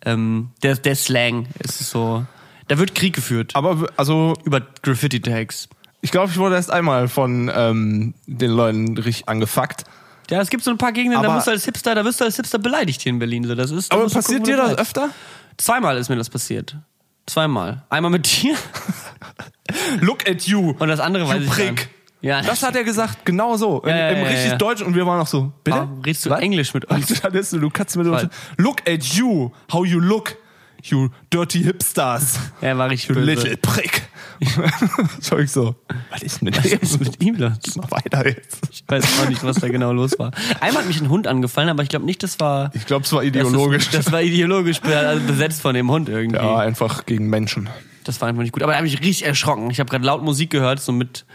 [0.05, 1.47] ähm, der, der Slang.
[1.59, 2.25] Es ist so,
[2.69, 5.69] da wird Krieg geführt Aber also, über Graffiti-Tags.
[6.01, 9.85] ich glaube, ich wurde erst einmal von ähm, den Leuten richtig angefuckt.
[10.31, 12.21] Ja, es gibt so ein paar Gegenden, da Aber- musst du als Hipster, da wirst
[12.21, 13.45] du als Hipster beleidigt hier in Berlin.
[13.45, 15.09] So, das ist, da Aber du passiert gucken, dir du das öfter?
[15.57, 16.77] Zweimal ist mir das passiert.
[17.27, 17.85] Zweimal.
[17.91, 18.55] Einmal mit dir
[20.01, 20.75] Look at you.
[20.79, 21.71] und das andere weiß You ich gar prick.
[21.77, 21.89] nicht.
[22.21, 23.81] Ja, Das hat er gesagt, genau so.
[23.83, 24.53] Im, Ja, ja, im ja, richtig.
[24.55, 25.77] Deutsch und wir waren auch so, bitte?
[25.77, 26.41] Warum redest du Was?
[26.41, 27.07] Englisch mit uns?
[27.51, 28.27] So, du kannst mit uns.
[28.57, 30.35] Look at you, how you look,
[30.85, 32.39] you dirty hipsters.
[32.61, 33.21] Ja, war richtig böse.
[33.27, 34.03] little prick.
[35.41, 35.75] Ich so.
[36.11, 37.57] Was ist mit Was ist mit ihm los?
[37.77, 38.61] Mach weiter jetzt.
[38.71, 40.31] Ich weiß auch nicht, was da genau los war.
[40.61, 43.13] Einmal hat mich ein Hund angefallen, aber ich glaube nicht, das war Ich glaube, es
[43.13, 43.87] war das ideologisch.
[43.87, 46.37] ist- Das war ideologisch also besetzt von dem Hund irgendwie.
[46.37, 47.69] ja, einfach gegen Menschen.
[48.05, 48.63] Das war einfach nicht gut.
[48.63, 49.71] Aber da habe ich richtig erschrocken.
[49.71, 51.27] Ich habe gerade laut Musik gehört, so mit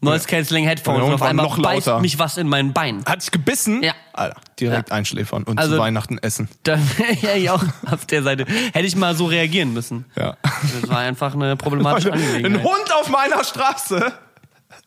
[0.00, 2.00] Noise Cancelling Headphones Ja, und auf einmal noch beißt lauter.
[2.00, 3.04] mich was in mein Bein.
[3.06, 3.82] Hat dich gebissen?
[3.82, 3.92] Ja.
[4.12, 6.48] Alter, direkt einschläfern und Also- zu Weihnachten essen.
[6.64, 8.44] Da wäre ja ich auch auf der Seite.
[8.72, 10.04] Hätte ich mal so reagieren müssen.
[10.16, 10.36] Ja.
[10.42, 12.64] Das war einfach eine problematische Ein Angelegenheit.
[12.64, 14.12] Hund auf meiner Straße.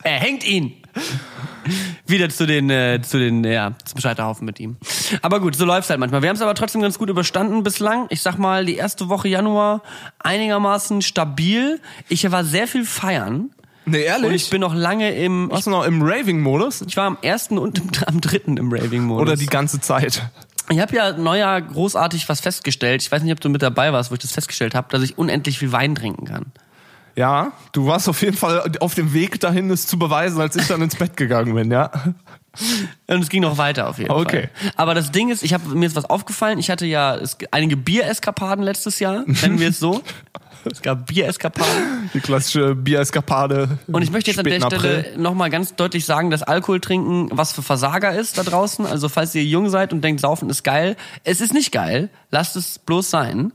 [0.03, 0.73] Er hängt ihn.
[2.05, 4.77] Wieder zu den, äh, zu den, ja, zum Scheiterhaufen mit ihm.
[5.23, 6.21] Aber gut, so läuft's halt manchmal.
[6.21, 8.05] Wir haben es aber trotzdem ganz gut überstanden bislang.
[8.09, 9.81] Ich sag mal, die erste Woche Januar
[10.19, 11.81] einigermaßen stabil.
[12.07, 13.49] Ich war sehr viel feiern.
[13.85, 14.27] Nee, ehrlich?
[14.27, 16.81] Und ich bin noch lange im, Warst du noch im Raving-Modus?
[16.87, 19.21] ich war am ersten und am dritten im Raving-Modus.
[19.21, 20.23] Oder die ganze Zeit?
[20.69, 23.03] Ich habe ja neuer großartig was festgestellt.
[23.03, 25.17] Ich weiß nicht, ob du mit dabei warst, wo ich das festgestellt habe, dass ich
[25.17, 26.45] unendlich viel Wein trinken kann.
[27.15, 30.67] Ja, du warst auf jeden Fall auf dem Weg dahin, es zu beweisen, als ich
[30.67, 31.91] dann ins Bett gegangen bin, ja?
[33.07, 34.49] Und es ging noch weiter auf jeden Okay.
[34.53, 34.71] Fall.
[34.75, 36.59] Aber das Ding ist, ich habe mir ist was aufgefallen.
[36.59, 37.17] Ich hatte ja
[37.51, 40.01] einige Biereskapaden letztes Jahr, nennen wir es so.
[40.71, 42.09] Es gab Biereskapaden.
[42.13, 43.77] Die klassische Biereskapade.
[43.87, 47.53] Und ich möchte jetzt an der Stelle nochmal ganz deutlich sagen, dass Alkohol trinken was
[47.53, 48.85] für Versager ist da draußen.
[48.85, 52.09] Also falls ihr jung seid und denkt, Saufen ist geil, es ist nicht geil.
[52.31, 53.51] Lasst es bloß sein.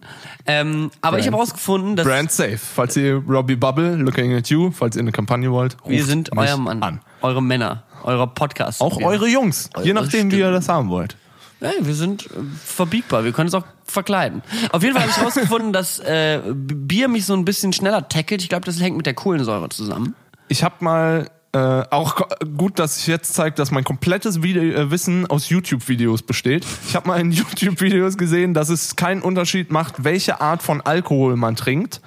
[0.47, 2.59] Ähm, aber ich habe herausgefunden, dass Brand safe.
[2.59, 6.31] Falls ihr Robbie Bubble, looking at you, falls ihr eine Kampagne wollt, ruft wir sind
[6.37, 7.01] euer Mann, an.
[7.23, 8.81] Eure Männer, eurer Podcast.
[8.81, 11.17] Auch eure Jungs, je nachdem, wie ihr das haben wollt.
[11.61, 12.29] Ja, wir sind äh,
[12.65, 13.25] verbiegbar.
[13.25, 14.43] Wir können es auch verkleiden.
[14.73, 18.43] Auf jeden Fall habe ich herausgefunden, dass äh, Bier mich so ein bisschen schneller tackelt.
[18.43, 20.15] Ich glaube, das hängt mit der Kohlensäure zusammen.
[20.49, 24.91] Ich habe mal äh, auch gut, dass ich jetzt zeige, dass mein komplettes Video, äh,
[24.91, 26.65] Wissen aus YouTube-Videos besteht.
[26.89, 31.37] Ich habe mal in YouTube-Videos gesehen, dass es keinen Unterschied macht, welche Art von Alkohol
[31.37, 32.01] man trinkt,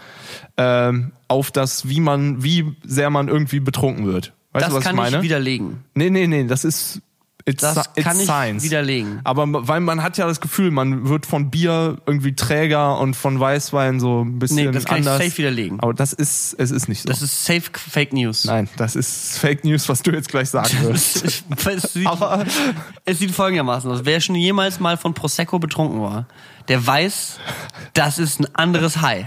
[0.58, 4.34] ähm, auf das, wie man, wie sehr man irgendwie betrunken wird.
[4.54, 5.18] Weißt das du, was kann ich meine?
[5.18, 5.84] ich widerlegen.
[5.96, 7.02] nee, nee, nee, das ist
[7.46, 8.63] it's, Das it's kann ich science.
[8.63, 9.20] widerlegen.
[9.26, 13.39] Aber weil man hat ja das Gefühl, man wird von Bier irgendwie träger und von
[13.39, 15.20] Weißwein so ein bisschen Nee, das kann anders.
[15.20, 15.80] ich safe widerlegen.
[15.82, 17.10] Aber das ist, es ist nicht so.
[17.10, 18.46] Das ist safe Fake News.
[18.46, 21.26] Nein, das ist Fake News, was du jetzt gleich sagen wirst.
[21.26, 22.46] es, sieht, Aber
[23.06, 24.02] es sieht folgendermaßen aus.
[24.04, 26.28] Wer schon jemals mal von Prosecco betrunken war,
[26.70, 27.39] der weiß,
[27.94, 29.26] das ist ein anderes High.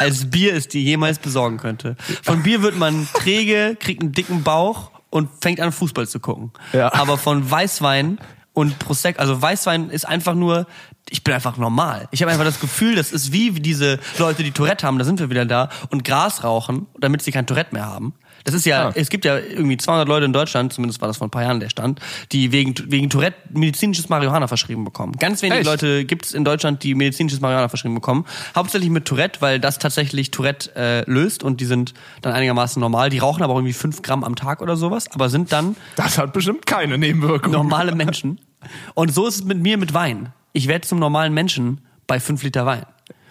[0.00, 1.96] Als Bier es dir jemals besorgen könnte.
[2.22, 6.52] Von Bier wird man träge, kriegt einen dicken Bauch und fängt an Fußball zu gucken.
[6.72, 6.92] Ja.
[6.94, 8.18] Aber von Weißwein
[8.52, 10.66] und Prosecco, also Weißwein ist einfach nur,
[11.08, 12.08] ich bin einfach normal.
[12.10, 15.20] Ich habe einfach das Gefühl, das ist wie diese Leute, die Tourette haben, da sind
[15.20, 18.14] wir wieder da, und Gras rauchen, damit sie kein Tourette mehr haben.
[18.44, 18.92] Das ist ja, Ah.
[18.94, 21.60] es gibt ja irgendwie 200 Leute in Deutschland, zumindest war das vor ein paar Jahren
[21.60, 22.00] der Stand,
[22.32, 25.12] die wegen, wegen Tourette medizinisches Marihuana verschrieben bekommen.
[25.18, 25.66] Ganz wenige Echt?
[25.66, 28.24] Leute gibt es in Deutschland, die medizinisches Marihuana verschrieben bekommen.
[28.54, 33.10] Hauptsächlich mit Tourette, weil das tatsächlich Tourette äh, löst und die sind dann einigermaßen normal.
[33.10, 36.32] Die rauchen aber irgendwie 5 Gramm am Tag oder sowas, aber sind dann das hat
[36.32, 37.52] bestimmt keine Nebenwirkung.
[37.52, 38.40] normale Menschen.
[38.94, 40.32] Und so ist es mit mir mit Wein.
[40.52, 42.84] Ich werde zum normalen Menschen bei 5 Liter Wein.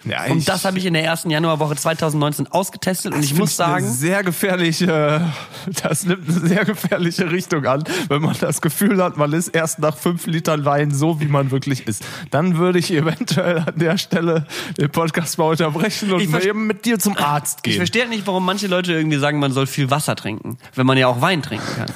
[0.04, 3.60] Ja, ich- und das habe ich in der ersten Januarwoche 2019 ausgetestet und ich muss
[3.60, 5.30] eine sagen, sehr gefährliche,
[5.82, 9.78] das nimmt eine sehr gefährliche Richtung an, wenn man das Gefühl hat, man ist erst
[9.78, 12.02] nach fünf Litern Wein so, wie man wirklich ist.
[12.30, 14.46] Dann würde ich eventuell an der Stelle
[14.78, 17.76] den Podcast mal unterbrechen und Ich eben mit dir zum Arzt ich gehen.
[17.76, 20.96] verstehe halt nicht, warum manche Leute irgendwie sagen, man soll viel Wasser trinken, wenn man
[20.96, 21.92] ja auch Wein trinken kann.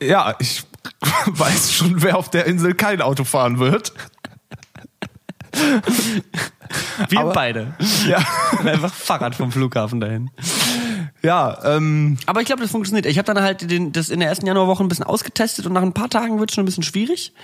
[0.00, 0.62] Ja, ich
[1.26, 3.92] weiß schon, wer auf der Insel kein Auto fahren wird.
[7.08, 7.74] Wir Aber- beide.
[8.06, 8.18] Ja,
[8.64, 10.30] Einfach Fahrrad vom Flughafen dahin.
[11.22, 13.06] ja ähm, Aber ich glaube, das funktioniert.
[13.06, 15.82] Ich habe dann halt den, das in der ersten Januarwoche ein bisschen ausgetestet und nach
[15.82, 17.32] ein paar Tagen wird es schon ein bisschen schwierig.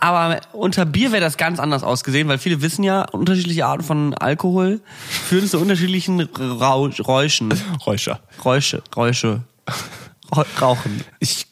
[0.00, 4.14] Aber unter Bier wäre das ganz anders ausgesehen, weil viele wissen ja, unterschiedliche Arten von
[4.14, 4.80] Alkohol
[5.28, 7.52] führen zu unterschiedlichen Räuschen.
[7.86, 8.18] Räuscher.
[8.44, 9.42] Räusche, Räusche.
[10.34, 11.04] Rau- Rauchen.
[11.20, 11.46] Ich,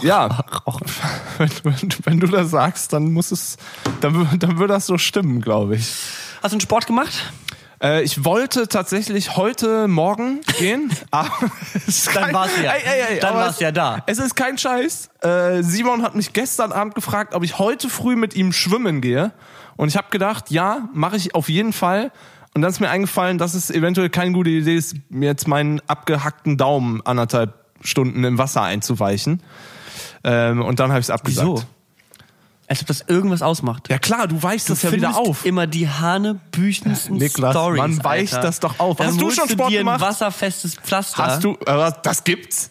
[0.00, 0.28] ja,
[1.38, 3.56] wenn, wenn, wenn du das sagst, dann muss es,
[4.00, 5.94] dann, dann wird das so stimmen, glaube ich.
[6.42, 7.32] Hast du einen Sport gemacht?
[7.82, 10.90] Äh, ich wollte tatsächlich heute Morgen gehen.
[11.10, 11.30] aber
[11.86, 12.72] es Dann kein- war's ja.
[13.20, 14.02] Dann aber war's es- ja da.
[14.06, 15.10] Es ist kein Scheiß.
[15.20, 19.32] Äh, Simon hat mich gestern Abend gefragt, ob ich heute früh mit ihm schwimmen gehe.
[19.76, 22.12] Und ich habe gedacht, ja, mache ich auf jeden Fall.
[22.54, 25.80] Und dann ist mir eingefallen, dass es eventuell keine gute Idee ist, mir jetzt meinen
[25.86, 29.42] abgehackten Daumen anderthalb Stunden im Wasser einzuweichen.
[30.24, 31.46] Ähm, und dann habe ich es abgesagt.
[31.46, 31.62] Wieso?
[32.68, 33.88] Als ob das irgendwas ausmacht.
[33.90, 35.44] Ja klar, du weichst das ja wieder auf.
[35.44, 37.78] immer die hanebüchensten Niklas, Stories.
[37.78, 38.46] man weicht Alter.
[38.46, 38.96] das doch auf.
[38.96, 40.00] Dann Hast du schon Sport dir gemacht?
[40.00, 41.26] ein wasserfestes Pflaster.
[41.26, 42.70] Hast du, äh, das gibt's.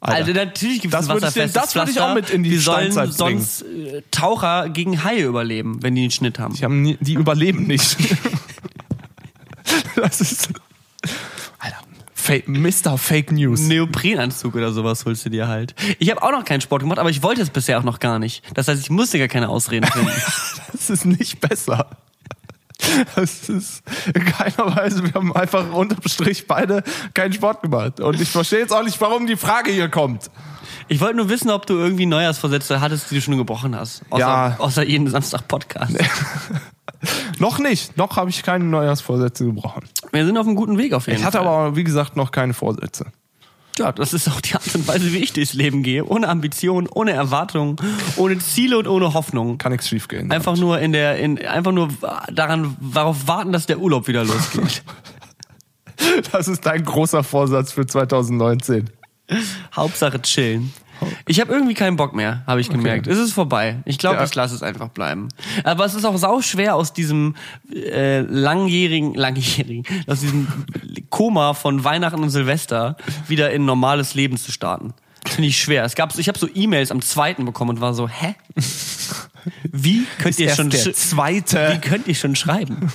[0.00, 2.92] Also natürlich gibt es ein wasserfestes das würde ich auch mit in die Wie sollen
[2.92, 6.54] Steinzeit sonst äh, Taucher gegen Haie überleben, wenn die einen Schnitt haben?
[6.54, 7.96] Die, haben nie, die überleben nicht.
[9.96, 10.50] das ist.
[12.28, 12.98] Fake, Mr.
[12.98, 13.60] Fake News.
[13.60, 15.74] Neoprenanzug oder sowas holst du dir halt.
[15.98, 18.18] Ich habe auch noch keinen Sport gemacht, aber ich wollte es bisher auch noch gar
[18.18, 18.42] nicht.
[18.54, 20.10] Das heißt, ich musste gar keine Ausreden finden.
[20.72, 21.88] Das ist nicht besser.
[23.16, 23.82] Das ist
[24.14, 26.82] in keiner Weise, wir haben einfach unterm Strich beide
[27.14, 28.00] keinen Sport gemacht.
[28.00, 30.30] Und ich verstehe jetzt auch nicht, warum die Frage hier kommt.
[30.86, 34.02] Ich wollte nur wissen, ob du irgendwie Neujahrsvorsätze hattest, die du schon gebrochen hast.
[34.10, 34.56] Außer, Ja.
[34.58, 35.96] außer jeden Samstag Podcast.
[37.38, 37.96] Noch nicht.
[37.96, 39.84] Noch habe ich keine Neujahrsvorsätze gebrochen.
[40.12, 41.46] Wir sind auf einem guten Weg auf jeden Ich hatte Fall.
[41.46, 43.06] aber, wie gesagt, noch keine Vorsätze.
[43.78, 46.04] Ja, das ist auch die Art und Weise, wie ich durchs Leben gehe.
[46.04, 47.76] Ohne Ambition, ohne Erwartungen,
[48.16, 49.56] ohne Ziele und ohne Hoffnung.
[49.58, 50.32] Kann nichts schief gehen.
[50.32, 51.88] Einfach nur in der, in, einfach nur
[52.32, 54.82] daran, darauf warten, dass der Urlaub wieder losgeht.
[56.30, 58.88] Das ist dein großer Vorsatz für 2019.
[59.74, 60.72] Hauptsache chillen.
[61.26, 63.06] Ich habe irgendwie keinen Bock mehr, habe ich gemerkt.
[63.06, 63.76] Es ist vorbei.
[63.84, 64.24] Ich glaube, Ja.
[64.24, 65.28] ich lasse es einfach bleiben.
[65.64, 67.34] Aber es ist auch sau schwer aus diesem
[67.72, 70.48] äh, langjährigen, langjährigen, aus diesem
[71.10, 72.96] Koma von Weihnachten und Silvester
[73.28, 74.94] wieder in normales Leben zu starten.
[75.26, 75.84] Finde ich schwer.
[75.84, 78.34] Es gab, so- ich habe so E-Mails am zweiten bekommen und war so, hä?
[79.70, 81.72] Wie könnt ihr Erst schon der zweite.
[81.74, 82.90] Wie könnt ihr schon schreiben?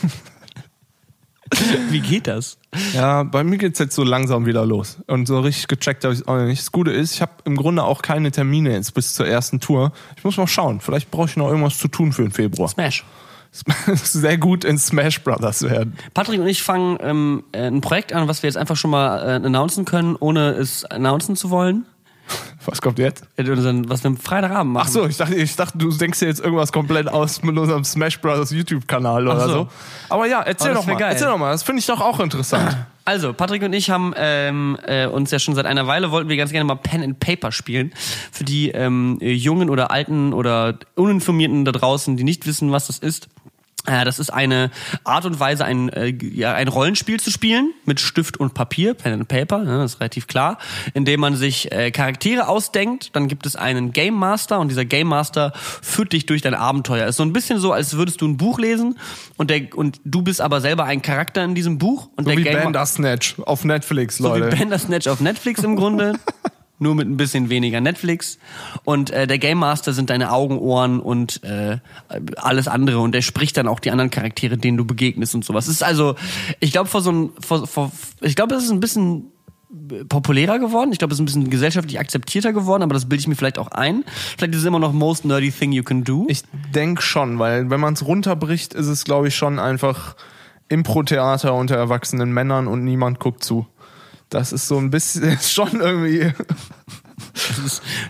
[1.90, 2.58] Wie geht das?
[2.94, 4.98] Ja, bei mir geht's jetzt so langsam wieder los.
[5.08, 6.62] Und so richtig gecheckt habe ich auch nicht.
[6.62, 9.92] Das Gute ist, ich habe im Grunde auch keine Termine jetzt bis zur ersten Tour.
[10.18, 10.80] Ich muss mal schauen.
[10.80, 12.70] Vielleicht brauche ich noch irgendwas zu tun für den Februar.
[12.70, 13.04] Smash.
[13.94, 15.96] Sehr gut in Smash Brothers werden.
[16.14, 19.20] Patrick und ich fangen ähm, äh, ein Projekt an, was wir jetzt einfach schon mal
[19.20, 21.86] äh, announcen können, ohne es announcen zu wollen.
[22.66, 23.26] Was kommt jetzt?
[23.36, 24.86] Was wir am Freitagabend machen.
[24.88, 27.84] Ach so, ich dachte, ich dachte, du denkst dir jetzt irgendwas komplett aus mit unserem
[27.84, 29.54] Smash Brothers YouTube-Kanal oder so.
[29.54, 29.68] so.
[30.10, 31.00] Aber ja, erzähl Aber das doch mal.
[31.00, 31.12] geil.
[31.12, 31.52] Erzähl doch mal.
[31.52, 32.78] Das finde ich doch auch interessant.
[33.06, 36.38] Also, Patrick und ich haben ähm, äh, uns ja schon seit einer Weile wollten wir
[36.38, 37.92] ganz gerne mal Pen and Paper spielen.
[38.32, 42.88] Für die ähm, äh, Jungen oder Alten oder Uninformierten da draußen, die nicht wissen, was
[42.88, 43.28] das ist.
[43.86, 44.72] Äh, Das ist eine
[45.04, 49.14] Art und Weise, ein, äh, ja, ein Rollenspiel zu spielen mit Stift und Papier, Pen
[49.14, 50.58] and Paper, ne, das ist relativ klar,
[50.94, 53.10] indem man sich äh, Charaktere ausdenkt.
[53.14, 57.08] Dann gibt es einen Game Master und dieser Game Master führt dich durch dein Abenteuer.
[57.08, 58.98] Ist so ein bisschen so, als würdest du ein Buch lesen
[59.38, 62.38] und der und du bist aber selber ein Charakter in diesem Buch und So der
[62.40, 64.52] wie Game Bandersnatch auf Netflix, so Leute.
[64.52, 66.14] wie Bandersnatch auf Netflix im Grunde.
[66.84, 68.38] Nur mit ein bisschen weniger Netflix.
[68.84, 71.78] Und äh, der Game Master sind deine Augen, Ohren und äh,
[72.38, 73.00] alles andere.
[73.00, 75.68] Und der spricht dann auch die anderen Charaktere, denen du begegnest und sowas.
[75.68, 76.16] Es ist also,
[76.60, 79.32] ich glaube, vor so ein, vor, vor, ich glaube, das ist ein bisschen
[80.08, 80.92] populärer geworden.
[80.92, 83.58] Ich glaube, es ist ein bisschen gesellschaftlich akzeptierter geworden, aber das bilde ich mir vielleicht
[83.58, 84.04] auch ein.
[84.38, 86.26] Vielleicht ist es immer noch most nerdy thing you can do.
[86.28, 90.16] Ich denk schon, weil wenn man es runterbricht, ist es, glaube ich, schon einfach
[90.70, 93.68] Impro-Theater unter erwachsenen Männern und niemand guckt zu.
[94.34, 96.32] Das ist so ein bisschen ist schon irgendwie.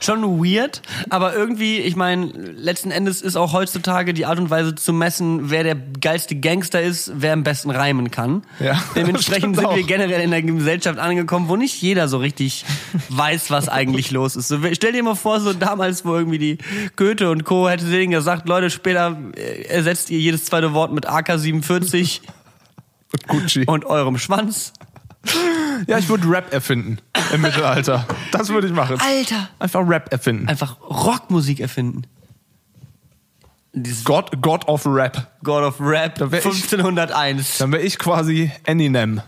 [0.02, 4.74] schon weird, aber irgendwie, ich meine, letzten Endes ist auch heutzutage die Art und Weise
[4.74, 8.44] zu messen, wer der geilste Gangster ist, wer am besten reimen kann.
[8.60, 9.76] Ja, Dementsprechend sind auch.
[9.76, 12.64] wir generell in der Gesellschaft angekommen, wo nicht jeder so richtig
[13.10, 14.48] weiß, was eigentlich los ist.
[14.48, 16.58] So, stell dir mal vor, so damals, wo irgendwie die
[16.96, 17.68] Goethe und Co.
[17.68, 22.22] hätte denen gesagt, Leute, später äh, ersetzt ihr jedes zweite Wort mit AK-47
[23.28, 23.66] Gucci.
[23.68, 24.74] und eurem Schwanz.
[25.88, 27.00] Ja, ich würde Rap erfinden
[27.34, 28.06] im Mittelalter.
[28.32, 28.98] Das würde ich machen.
[29.02, 29.50] Alter!
[29.60, 30.48] Einfach Rap erfinden.
[30.48, 32.04] Einfach Rockmusik erfinden.
[33.74, 35.32] Dieses God, God of Rap.
[35.44, 37.58] God of Rap Da wär ich- 1501.
[37.58, 39.22] Dann wäre ich quasi Eminem.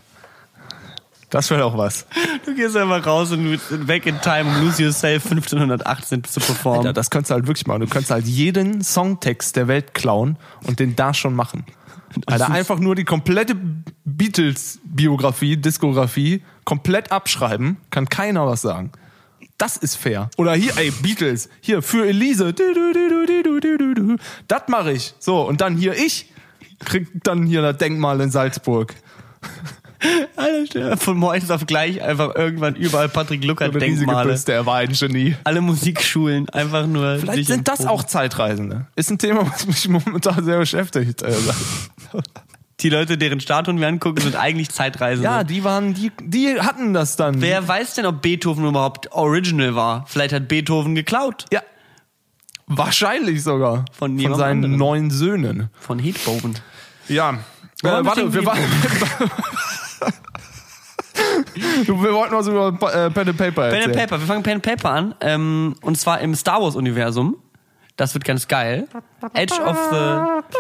[1.31, 2.05] Das wäre doch was.
[2.45, 6.85] Du gehst einfach raus und back in time und lose yourself 1518 zu performen.
[6.85, 7.81] Ja, das könntest du halt wirklich machen.
[7.81, 10.37] Du könntest halt jeden Songtext der Welt klauen
[10.67, 11.65] und den da schon machen.
[12.25, 13.55] Alter, einfach nur die komplette
[14.05, 18.91] Beatles-Biografie, Diskografie komplett abschreiben, kann keiner was sagen.
[19.57, 20.29] Das ist fair.
[20.37, 22.53] Oder hier, ey, Beatles, hier, für Elise.
[24.47, 25.13] Das mache ich.
[25.19, 26.31] So, und dann hier ich,
[26.79, 28.93] krieg dann hier das Denkmal in Salzburg.
[30.35, 34.29] Alter, von morgens auf gleich einfach irgendwann überall Patrick Luckert riesige Denkmale.
[34.31, 35.35] Büste, er war ein Genie.
[35.43, 37.19] Alle Musikschulen einfach nur.
[37.19, 38.87] Vielleicht sind das auch Zeitreisende.
[38.95, 41.23] Ist ein Thema, was mich momentan sehr beschäftigt.
[42.81, 45.23] Die Leute, deren Statuen wir angucken, sind eigentlich Zeitreisende.
[45.29, 47.41] Ja, die waren, die, die hatten das dann.
[47.41, 50.05] Wer weiß denn, ob Beethoven überhaupt original war?
[50.07, 51.45] Vielleicht hat Beethoven geklaut.
[51.53, 51.61] Ja.
[52.67, 53.85] Wahrscheinlich sogar.
[53.91, 54.77] Von Von seinen anderem.
[54.77, 55.69] neun Söhnen.
[55.79, 56.55] Von Beethoven.
[57.07, 57.31] Ja.
[57.31, 57.35] Äh,
[57.83, 58.59] wir warte, wir waren.
[61.85, 63.83] Wir wollten was über äh, Pen and Paper Pen erzählen.
[63.91, 64.19] and Paper.
[64.19, 65.15] Wir fangen Pen and Paper an.
[65.21, 67.37] Ähm, und zwar im Star Wars Universum.
[67.95, 68.87] Das wird ganz geil.
[69.33, 70.57] Edge of the.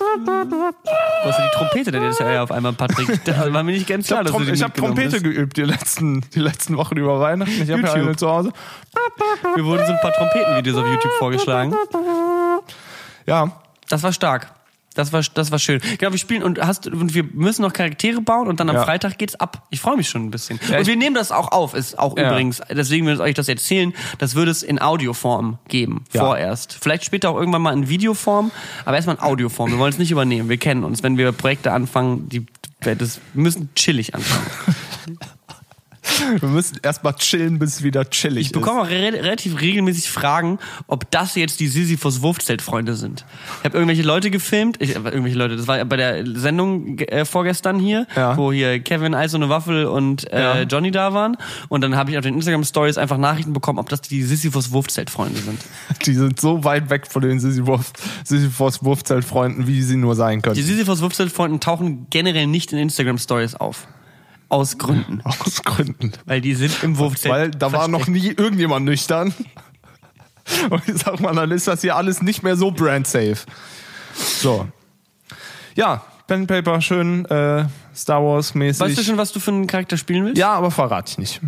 [0.00, 3.22] Wo ist denn die Trompete denn jetzt ja auf einmal, Patrick?
[3.24, 5.24] Das war mir nicht ganz Ich klar, habe dass du die hab mitgenommen Trompete bist.
[5.24, 7.52] geübt die letzten, die letzten Wochen über Weihnachten.
[7.62, 8.52] Ich habe ja eine zu Hause.
[9.54, 11.74] Wir wurden so ein paar Trompetenvideos auf YouTube vorgeschlagen.
[13.26, 13.50] Ja,
[13.88, 14.52] Das war stark.
[14.94, 15.80] Das war, das war schön.
[15.98, 18.84] Genau, wir spielen und hast und wir müssen noch Charaktere bauen und dann am Ja.
[18.84, 19.66] Freitag geht's ab.
[19.70, 20.58] Ich freue mich schon ein bisschen.
[20.68, 22.30] Ja, und wir nehmen das auch auf, ist auch Ja.
[22.30, 26.76] übrigens, deswegen will ich euch das erzählen, das würde es in Audioform geben, vorerst.
[26.80, 28.50] Vielleicht später auch irgendwann mal in Videoform,
[28.84, 29.70] aber erstmal in Audioform.
[29.70, 30.48] Wir wollen es nicht übernehmen.
[30.48, 31.02] Wir kennen uns.
[31.02, 32.46] Wenn wir Projekte anfangen, die
[32.80, 34.46] das wir müssen chillig anfangen.
[36.40, 40.58] wir müssen erstmal chillen, bis es wieder chillig Ich bekomme auch re relativ regelmäßig Fragen,
[40.86, 43.24] ob das jetzt die Sisyphus Wurfzelt-Freunde sind.
[43.60, 47.24] Ich habe irgendwelche Leute gefilmt, ich, äh, irgendwelche Leute, das war bei der Sendung äh,
[47.24, 48.36] vorgestern hier, Ja.
[48.36, 50.62] wo hier Kevin, Eis und eine Waffel und äh, Ja.
[50.62, 51.36] Johnny da waren.
[51.68, 55.40] Und dann habe ich auf den Instagram-Stories einfach Nachrichten bekommen, ob das die Sisyphus Wurfzelt-Freunde
[55.40, 55.58] sind.
[55.90, 56.06] ist.
[56.06, 57.92] Die sind so weit weg von den Sisyphos,
[58.24, 60.54] Sisyphos Wurfzeltfreunden, wie sie nur sein können.
[60.56, 63.86] Die Sisyphus Wurfzelt-Freunden tauchen generell nicht in Instagram-Stories auf.
[64.50, 65.20] Aus Gründen.
[65.24, 66.12] Aus Gründen.
[66.26, 67.32] Weil die sind im Wurfzelt.
[67.32, 69.32] Weil da war noch nie irgendjemand nüchtern.
[70.70, 73.38] Und ich sag mal, dann ist das hier alles nicht mehr so brand safe.
[74.14, 74.66] So.
[75.76, 78.80] Ja, Pen and Paper, schön äh, Star Wars mäßig.
[78.80, 80.38] Weißt du schon, was du für einen Charakter spielen willst?
[80.38, 81.40] Ja, aber verrate ich nicht.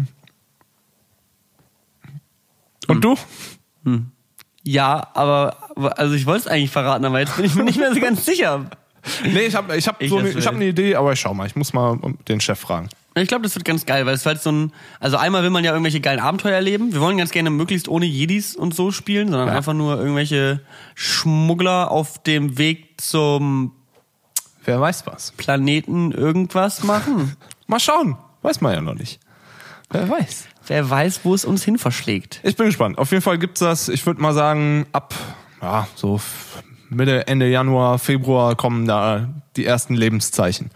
[2.86, 3.16] Und du?
[4.62, 5.56] Ja, aber
[5.98, 8.24] also ich wollte es eigentlich verraten, aber jetzt bin ich mir nicht mehr so ganz
[8.24, 8.70] sicher.
[9.24, 10.46] Nee, ich habe ich hab Ich so ne, ich will.
[10.46, 11.46] hab eine Idee, aber ich schau mal.
[11.46, 11.98] Ich muss mal
[12.28, 12.88] den Chef fragen.
[13.14, 15.64] Ich glaube, das wird ganz geil, weil es halt so ein, also einmal will man
[15.64, 16.92] ja irgendwelche geilen Abenteuer erleben.
[16.94, 19.54] Wir wollen ganz gerne möglichst ohne Jedis und so spielen, sondern Ja.
[19.54, 20.60] einfach nur irgendwelche
[20.94, 23.72] Schmuggler auf dem Weg zum
[24.64, 25.32] Wer weiß was.
[25.32, 27.36] Planeten irgendwas machen.
[27.66, 28.16] Mal schauen.
[28.42, 29.18] Weiß man ja noch nicht.
[29.90, 30.46] Wer weiß.
[30.68, 32.40] Wer weiß, wo es uns hin verschlägt.
[32.44, 32.96] Ich bin gespannt.
[32.96, 35.12] Auf jeden Fall gibt's das, ich würde mal sagen, ab
[35.60, 36.18] ja, so
[36.94, 40.70] Mitte, Ende Januar, Februar kommen da die ersten Lebenszeichen.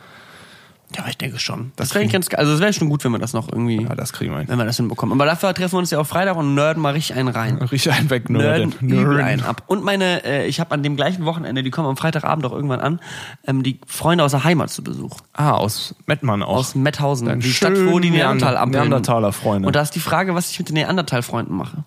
[0.97, 1.73] Ja, ich denke schon.
[1.75, 2.29] Das, Das wäre ganz.
[2.33, 4.49] Also es wäre schon gut, wenn wir das noch irgendwie, Ja, das kriegen wir hin.
[4.49, 5.13] wenn wir das hinbekommen.
[5.19, 7.59] Aber dafür treffen wir uns ja auch Freitag und nerden mal richtig einen rein.
[7.73, 9.21] Riech einen weg, Nerden Nerdin.
[9.21, 9.65] einen ab.
[9.67, 12.79] Und meine, äh, ich habe an dem gleichen Wochenende, die kommen am Freitagabend auch irgendwann
[12.81, 13.01] an,
[13.49, 15.17] ähm, die Freunde aus der Heimat zu Besuch.
[15.33, 16.55] Ah, aus Mettmann auch.
[16.55, 18.85] Aus Metthausen, die Stadt, wo die Neandertal-Ampeln.
[18.85, 19.67] Neandertaler-Freunde.
[19.67, 21.83] Und da ist die Frage, was ich mit den Neandertal-Freunden mache.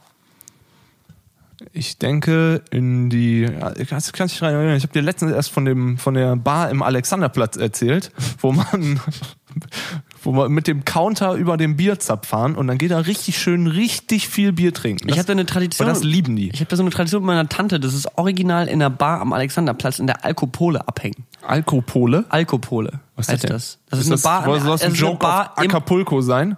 [1.74, 3.48] Ich denke in die,
[3.90, 6.70] kannst, kannst dich rein erinnern, ich habe dir letztens erst von dem von der Bar
[6.70, 9.00] im Alexanderplatz erzählt, wo man
[10.24, 13.68] wo man mit dem Counter über dem Bierzapf fahren und dann geht da richtig schön
[13.68, 15.08] richtig viel Bier trinken.
[15.10, 15.88] Ich Das- habe da eine Tradition.
[15.88, 16.50] und das lieben die.
[16.50, 19.22] Ich habe da so eine Tradition mit meiner Tante, das ist original in der Bar
[19.22, 21.26] am Alexanderplatz in der Alkopole abhängen.
[21.46, 22.26] Alkopole.
[22.30, 23.00] Alkopole.
[23.16, 23.80] Was heißt das?
[23.90, 24.44] Das ist, eine Bar.
[24.46, 26.58] Soll das es ein ist eine Joke Bar Acapulco sein?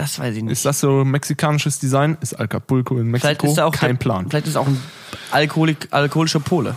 [0.00, 0.52] Das weiß ich nicht.
[0.52, 2.16] Ist das so mexikanisches Design?
[2.22, 3.48] Ist Acapulco in vielleicht Mexiko?
[3.48, 4.30] ist da auch Kein der, Plan.
[4.30, 4.80] Vielleicht ist auch ein
[5.30, 6.74] Alkoholik, alkoholischer Pole.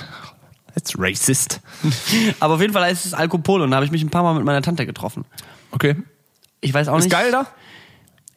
[0.74, 1.60] That's racist.
[2.40, 4.32] Aber auf jeden Fall heißt es Alkopole und da habe ich mich ein paar Mal
[4.32, 5.26] mit meiner Tante getroffen.
[5.72, 5.96] Okay.
[6.62, 7.12] Ich weiß auch Ist nicht.
[7.12, 7.46] geil da?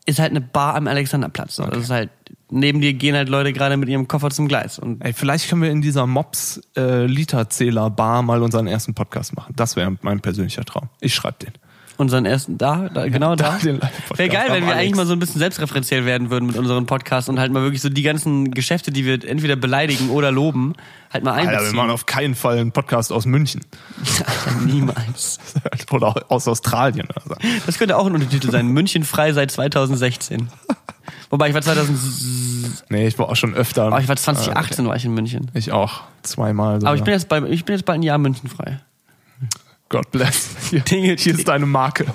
[0.06, 1.56] Ist halt eine Bar am Alexanderplatz.
[1.56, 1.64] So.
[1.64, 2.10] Das ist halt
[2.50, 5.62] neben dir gehen halt Leute gerade mit ihrem Koffer zum Gleis und Ey, vielleicht können
[5.62, 9.54] wir in dieser Mops äh, Literzähler Bar mal unseren ersten Podcast machen.
[9.56, 10.90] Das wäre mein persönlicher Traum.
[11.00, 11.54] Ich schreibe den.
[11.98, 13.90] Unseren ersten da, da genau da da.
[14.16, 14.80] Wäre geil, wenn wir Alex.
[14.80, 17.82] eigentlich mal so ein bisschen selbstreferenziell werden würden mit unseren Podcasts und halt mal wirklich
[17.82, 20.74] so die ganzen Geschäfte, die wir entweder beleidigen oder loben,
[21.14, 21.76] halt mal Alter, wir einbeziehen.
[21.76, 23.62] machen auf keinen Fall einen Podcast aus München.
[24.20, 25.40] Alter, niemals.
[25.92, 27.08] oder aus Australien.
[27.08, 27.36] oder so.
[27.66, 28.68] Das könnte auch ein Untertitel sein.
[28.68, 30.50] München frei seit 2016.
[31.30, 31.98] Wobei ich war 2000,
[32.90, 33.92] Nee, ich war auch schon öfter.
[33.94, 35.50] oh, ich war 2018 war ich in München.
[35.54, 36.02] Ich auch.
[36.24, 36.76] Zweimal.
[36.76, 37.06] Aber ich sogar.
[37.06, 38.80] bin jetzt bei, ich bin jetzt bald ein Jahr München frei.
[39.92, 40.56] God bless.
[40.70, 42.06] Hier, Dinge- hier ist deine Marke.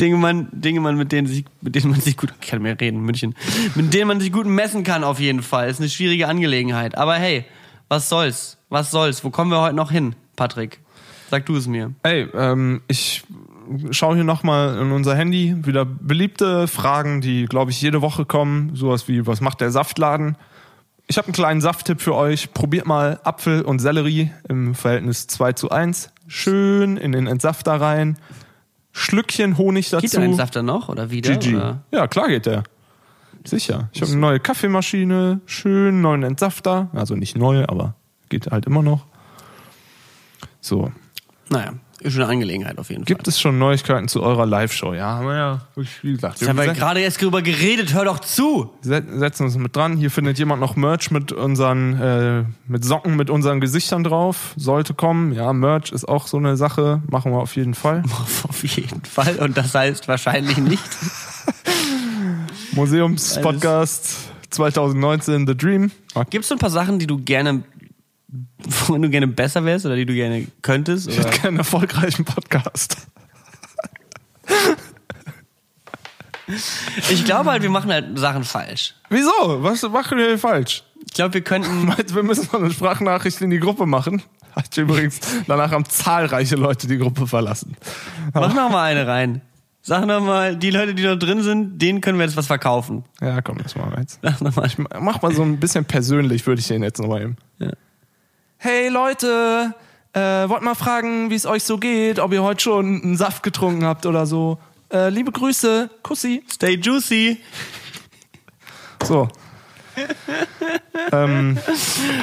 [0.00, 3.34] Dingemann, Dingemann, mit denen sich, mit denen man sich gut, ich kann mehr reden, München,
[3.74, 5.68] mit denen man sich gut messen kann auf jeden Fall.
[5.68, 6.96] Ist eine schwierige Angelegenheit.
[6.96, 7.44] Aber hey,
[7.88, 8.56] was soll's?
[8.70, 9.22] Was soll's?
[9.22, 10.80] Wo kommen wir heute noch hin, Patrick?
[11.30, 11.92] Sag du es mir.
[12.04, 13.22] Ey, ähm, ich
[13.90, 15.54] schaue hier nochmal in unser Handy.
[15.66, 18.74] Wieder beliebte Fragen, die, glaube ich, jede Woche kommen.
[18.74, 20.36] Sowas wie, was macht der Saftladen?
[21.10, 22.52] Ich habe einen kleinen Safttipp für euch.
[22.52, 26.10] Probiert mal Apfel und Sellerie im Verhältnis 2 zu 1.
[26.26, 28.18] Schön in den Entsafter rein.
[28.92, 30.02] Schlückchen Honig dazu.
[30.02, 31.34] Geht der Safter noch oder wieder?
[31.36, 31.56] GG.
[31.56, 31.82] Oder?
[31.90, 32.64] Ja, klar geht der.
[33.44, 33.88] Sicher.
[33.92, 36.90] Ich habe eine neue Kaffeemaschine, schön neuen Entsafter.
[36.92, 37.94] Also nicht neu, aber
[38.28, 39.06] geht halt immer noch.
[40.60, 40.92] So.
[41.48, 41.72] Naja.
[42.00, 44.94] Ist schon eine Angelegenheit auf jeden Gibt es schon Neuigkeiten zu eurer Live-Show?
[44.94, 45.60] Ja, haben wir ja,
[46.02, 46.38] wie gesagt.
[46.38, 46.42] Fall.
[46.44, 48.70] Ich habe ja wir gerade erst drüber geredet, hör doch zu!
[48.82, 49.96] se- setzen uns mit dran.
[49.96, 54.52] Hier findet jemand noch Merch mit unseren, äh, mit Socken mit unseren Gesichtern drauf.
[54.56, 55.32] Sollte kommen.
[55.32, 57.02] Ja, Merch ist auch so eine Sache.
[57.10, 58.02] Machen wir auf jeden Fall.
[58.48, 59.36] Auf jeden Fall.
[59.36, 60.82] Und das heißt wahrscheinlich nicht.
[62.72, 64.16] Museumspodcast
[64.50, 65.90] 2019 The Dream.
[66.30, 67.62] Gibt es so ein paar Sachen, die du gerne,
[68.86, 71.08] worin du gerne besser wärst oder die du gerne könntest?
[71.08, 71.28] Ich Oder?
[71.28, 72.96] hätte gerne einen erfolgreichen Podcast.
[77.10, 78.94] Ich glaube halt, wir machen halt Sachen falsch.
[79.10, 79.30] Wieso?
[79.62, 80.82] Was machen wir falsch?
[81.06, 81.92] Ich glaube, wir könnten.
[82.14, 84.22] Wir müssen mal eine Sprachnachricht in die Gruppe machen?
[84.54, 87.76] Hat übrigens, danach haben zahlreiche Leute die Gruppe verlassen.
[88.34, 89.42] Mach noch mal eine rein.
[89.82, 93.04] Sag noch mal, die Leute, die noch drin sind, denen können wir jetzt was verkaufen.
[93.20, 94.18] Ja, komm, das machen wir jetzt.
[94.22, 94.68] Sag noch mal.
[95.00, 97.36] Mach mal so ein bisschen persönlich, würde ich den jetzt nochmal eben.
[97.58, 97.70] Ja.
[98.60, 99.72] Hey Leute,
[100.14, 103.44] äh, wollt mal fragen, wie es euch so geht, ob ihr heute schon einen Saft
[103.44, 104.58] getrunken habt oder so.
[104.92, 106.42] Äh, liebe Grüße, Kussi.
[106.50, 107.38] Stay juicy.
[109.04, 109.28] So.
[111.12, 111.56] ähm,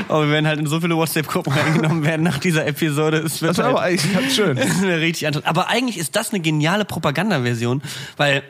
[0.10, 3.20] Aber wir werden halt in so viele WhatsApp-Gruppen reingenommen werden nach dieser Episode.
[3.20, 4.58] Es wird das aber halt, eigentlich ganz schön.
[4.84, 5.48] richtig anstrengend.
[5.48, 7.82] Aber eigentlich ist das eine geniale Propagandaversion,
[8.18, 8.44] weil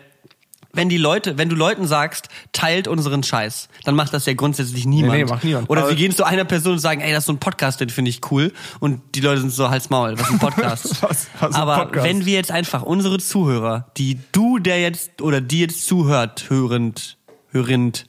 [0.76, 4.86] wenn die Leute, wenn du Leuten sagst, teilt unseren Scheiß, dann macht das ja grundsätzlich
[4.86, 5.14] niemand.
[5.14, 5.70] Nee, nee, macht niemand.
[5.70, 7.80] Oder Aber- sie gehen zu einer Person und sagen, ey, das ist so ein Podcast,
[7.82, 8.52] den finde ich cool.
[8.80, 11.02] Und die Leute sind so Hals Maul, was ist ein Podcast?
[11.02, 12.06] Was- was ist ein Aber Podcast?
[12.08, 17.18] wenn wir jetzt einfach unsere Zuhörer, die du, der jetzt oder die jetzt zuhört, hörend,
[17.52, 18.06] hörend,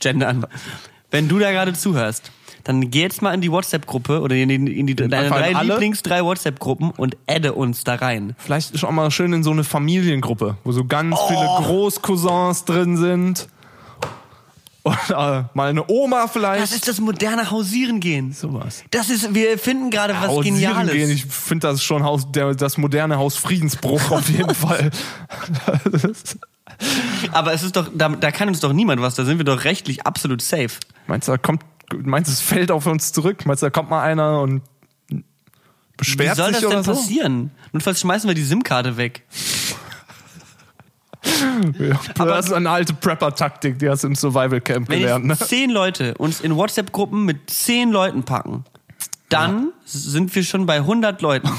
[0.00, 0.46] gendern,
[1.10, 2.30] wenn du da gerade zuhörst,
[2.64, 5.74] dann geh jetzt mal in die WhatsApp-Gruppe oder in die, in die deine drei alle?
[5.74, 8.34] Lieblings drei WhatsApp-Gruppen und adde uns da rein.
[8.38, 12.96] Vielleicht ist auch mal schön in so eine Familiengruppe, wo so ganz viele Großcousins drin
[12.96, 13.48] sind.
[14.82, 16.62] Oder mal eine Oma vielleicht.
[16.62, 18.32] Das ist das moderne Hausieren gehen.
[18.32, 18.82] sowas.
[18.90, 20.92] Das ist, wir finden gerade was Hausieren Geniales.
[20.92, 21.10] Gehen.
[21.10, 24.90] Ich finde das schon Haus, der, das moderne Haus Friedensbruch auf jeden Fall.
[27.32, 29.64] Aber es ist doch, da, da kann uns doch niemand was, da sind wir doch
[29.64, 30.70] rechtlich absolut safe.
[31.06, 31.62] Meinst du, da kommt,
[31.92, 33.46] meinst du, es fällt auf uns zurück?
[33.46, 34.62] Meinst du, da kommt mal einer und
[35.08, 35.22] Wie
[35.96, 36.92] beschwert soll sich das oder denn so?
[36.92, 37.50] passieren?
[37.72, 39.24] Notfalls schmeißen wir die SIM-Karte weg.
[41.78, 45.26] Ja, aber das ist eine alte Prepper-Taktik, die hast du im Survival Camp Wenn gelernt.
[45.26, 45.36] Ne?
[45.36, 48.64] zehn Leute uns in WhatsApp-Gruppen mit zehn Leuten packen,
[49.28, 51.50] dann sind wir schon bei 100 Leuten.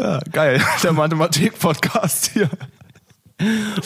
[0.00, 2.48] Ja, geil, der Mathematik-Podcast hier.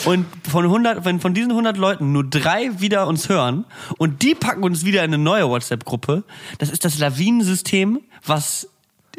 [0.05, 3.65] Und von 100, wenn von diesen 100 Leuten nur drei wieder uns hören
[3.97, 6.23] und die packen uns wieder in eine neue WhatsApp-Gruppe,
[6.57, 8.67] das ist das Lawinensystem, was,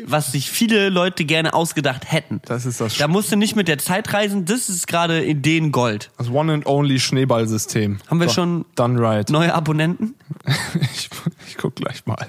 [0.05, 2.43] was sich viele Leute gerne ausgedacht hätten.
[2.45, 5.73] Das ist das Da musst du nicht mit der Zeit reisen, das ist gerade Ideen
[5.73, 6.11] Gold.
[6.19, 7.99] Das One and Only Schneeballsystem.
[8.09, 9.31] Haben wir So, schon- Done right.
[9.31, 10.15] Neue Abonnenten?
[10.93, 11.09] Ich,
[11.49, 12.27] ich guck gleich mal.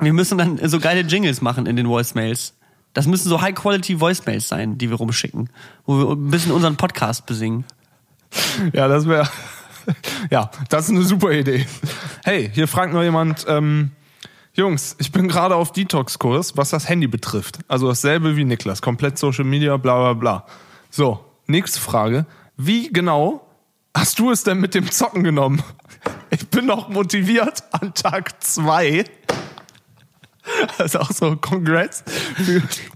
[0.00, 2.54] Wir müssen dann so geile Jingles machen in den Voicemails.
[2.96, 5.50] Das müssen so High-Quality-Voicemails sein, die wir rumschicken,
[5.84, 7.66] wo wir ein bisschen unseren Podcast besingen.
[8.72, 9.28] Ja, das wäre.
[10.30, 11.64] Ja, das ist eine super Idee.
[12.24, 13.92] Hey, hier fragt noch jemand, ähm,
[14.52, 17.60] Jungs, ich bin gerade auf Detox-Kurs, was das Handy betrifft.
[17.68, 20.46] Also dasselbe wie Niklas, komplett Social Media, bla bla bla.
[20.90, 22.26] So, nächste Frage.
[22.56, 23.46] Wie genau
[23.94, 25.62] hast du es denn mit dem Zocken genommen?
[26.30, 29.04] Ich bin noch motiviert an Tag zwei.
[30.78, 32.04] Also auch so, congrats.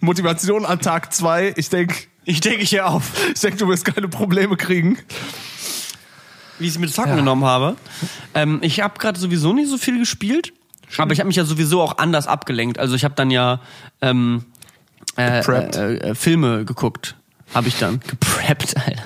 [0.01, 1.53] Motivation an Tag zwei.
[1.57, 1.95] Ich denke,
[2.25, 3.13] Ich denke hier auf.
[3.35, 4.99] ich denk, du wirst keine Probleme kriegen.
[6.59, 7.77] wie ich es mit Zocken genommen habe.
[8.35, 10.53] Ähm, ich habe gerade sowieso nicht so viel gespielt,
[10.99, 12.79] aber ich habe mich ja sowieso auch anders abgelenkt.
[12.79, 13.61] Also ich habe dann ja
[14.03, 14.45] ähm,
[15.17, 17.17] äh, äh, äh, Filme geguckt,
[17.55, 19.03] habe ich dann gepreppt, Alter.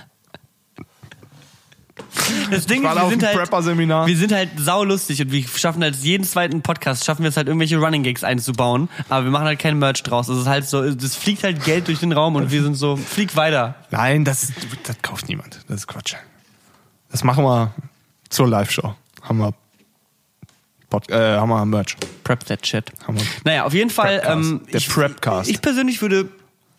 [2.51, 4.07] Das Ding war ist, wir auf sind halt, Prepper-Seminar.
[4.07, 7.49] wir sind halt saulustig und wir schaffen halt jeden zweiten Podcast, schaffen wir es halt
[7.49, 10.27] irgendwelche Running Gigs einzubauen, aber wir machen halt kein Merch draus.
[10.29, 12.97] Das ist halt so, das fliegt halt Geld durch den Raum und wir sind so,
[12.97, 13.75] flieg weiter.
[13.91, 14.53] Nein, das,
[14.85, 15.61] das kauft niemand.
[15.69, 16.15] Das ist Quatsch.
[17.11, 17.73] Das machen wir
[18.31, 18.95] zur Live-Show.
[19.23, 19.55] Haben wir,
[20.91, 21.97] Pod, äh, haben wir Merch.
[22.23, 22.85] Prep that shit.
[23.07, 23.27] Haben wir.
[23.45, 24.19] Naja, auf jeden Fall.
[24.21, 24.37] Prepcast.
[24.51, 25.51] Ähm, Der ich, Prepcast.
[25.51, 26.29] Ich persönlich würde.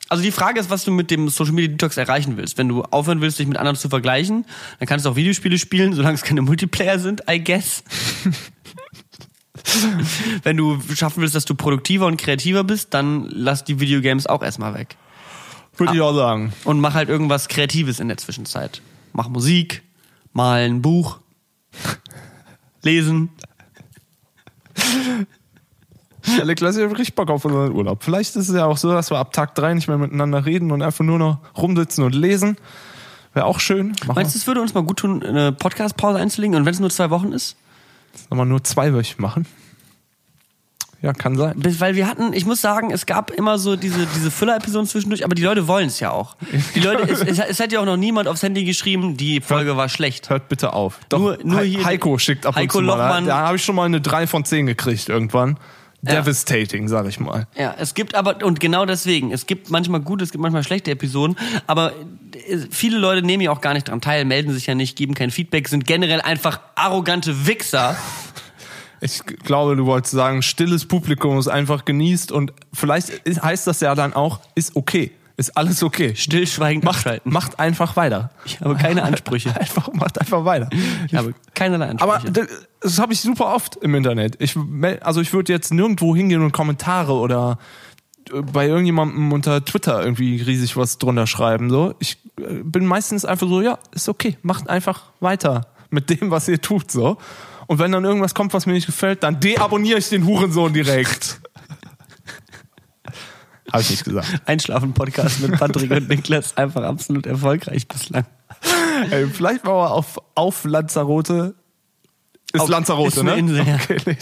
[0.08, 2.58] Also die Frage ist, was du mit dem Social Media Detox erreichen willst.
[2.58, 4.46] Wenn du aufhören willst, dich mit anderen zu vergleichen,
[4.80, 7.84] dann kannst du auch Videospiele spielen, solange es keine Multiplayer sind, I guess.
[10.44, 14.44] Wenn du schaffen willst, dass du produktiver und kreativer bist, dann lass die Videogames auch
[14.44, 14.96] erstmal weg.
[15.78, 16.54] Würde ich auch sagen.
[16.64, 18.82] Und mach halt irgendwas Kreatives in der Zwischenzeit.
[19.12, 19.82] Mach Musik,
[20.34, 21.20] malen, Buch,
[22.84, 23.30] lesen.
[26.38, 28.04] Ja, Niklas, ich hab richtig Bock auf unseren Urlaub.
[28.04, 30.72] Vielleicht ist es ja auch so, dass wir ab Tag drei nicht mehr miteinander reden
[30.72, 32.58] und einfach nur noch rumsitzen und lesen.
[33.34, 33.90] Wäre auch schön.
[34.06, 36.56] Machen Meinst du, es würde uns mal gut tun, eine Podcast-Pause einzulegen?
[36.56, 37.58] Und wenn es nur zwei Wochen ist?
[38.30, 39.46] Sollen wir nur zweiwöchig machen?
[41.02, 41.54] Ja, kann sein.
[41.58, 45.36] Weil wir hatten, ich muss sagen, es gab immer so diese, diese Füller-Episoden zwischendurch, aber
[45.36, 46.36] die Leute wollen es ja auch.
[46.74, 49.78] Die Leute, es, es, es hat ja auch noch niemand aufs Handy geschrieben, die Folge
[49.78, 50.30] war schlecht.
[50.30, 51.00] Hört bitte auf.
[51.10, 52.96] Doch, Nur- nur Hei- hier- Heiko schickt ab Heiko und zu mal.
[52.98, 55.60] Lochmann- Da, da habe ich schon mal eine 3 von 10 gekriegt irgendwann.
[56.06, 56.22] Ja.
[56.22, 57.48] Devastating, sag ich mal.
[57.58, 60.92] Ja, es gibt aber, und genau deswegen, es gibt manchmal gute, es gibt manchmal schlechte
[60.92, 61.36] Episoden,
[61.68, 61.94] aber
[62.34, 65.14] äh, viele Leute nehmen ja auch gar nicht dran teil, melden sich ja nicht, geben
[65.14, 67.98] kein Feedback, sind generell einfach arrogante Wichser.
[69.02, 73.94] Ich glaube, du wolltest sagen, stilles Publikum ist einfach genießt und vielleicht heißt das ja
[73.96, 75.12] dann auch, ist okay.
[75.38, 76.16] Ist alles okay.
[76.16, 78.32] Stillschweigend Macht, macht einfach weiter.
[78.46, 79.54] Ich habe keine Ansprüche.
[79.60, 80.70] Einfach, macht einfach weiter.
[81.08, 82.32] Ich habe keinerlei Aber Ansprüche.
[82.48, 84.36] d- das habe ich super oft im Internet.
[84.40, 84.56] Ich,
[85.02, 87.58] also ich würde jetzt nirgendwo hingehen und Kommentare oder
[88.32, 91.70] äh, bei irgendjemandem unter Twitter irgendwie riesig was drunter schreiben.
[91.70, 96.32] So, ich äh, bin meistens einfach so, ja, ist okay, macht einfach weiter mit dem,
[96.32, 96.92] was ihr tut.
[96.92, 97.18] So.
[97.68, 101.42] Und wenn dann irgendwas kommt, was mir nicht gefällt, dann deabonniere ich den Hurensohn direkt.
[103.72, 104.28] Habe ich nicht gesagt.
[104.46, 108.26] Einschlafen-Podcast mit Patrick und Niklas, einfach absolut erfolgreich bislang.
[109.10, 111.56] Ey, vielleicht mal auf, auf Lanzarote.
[112.54, 113.38] Ist Auf- Lanzarote, ist eine ne?
[113.38, 113.76] Insel, ja.
[113.76, 114.18] Okay, nee,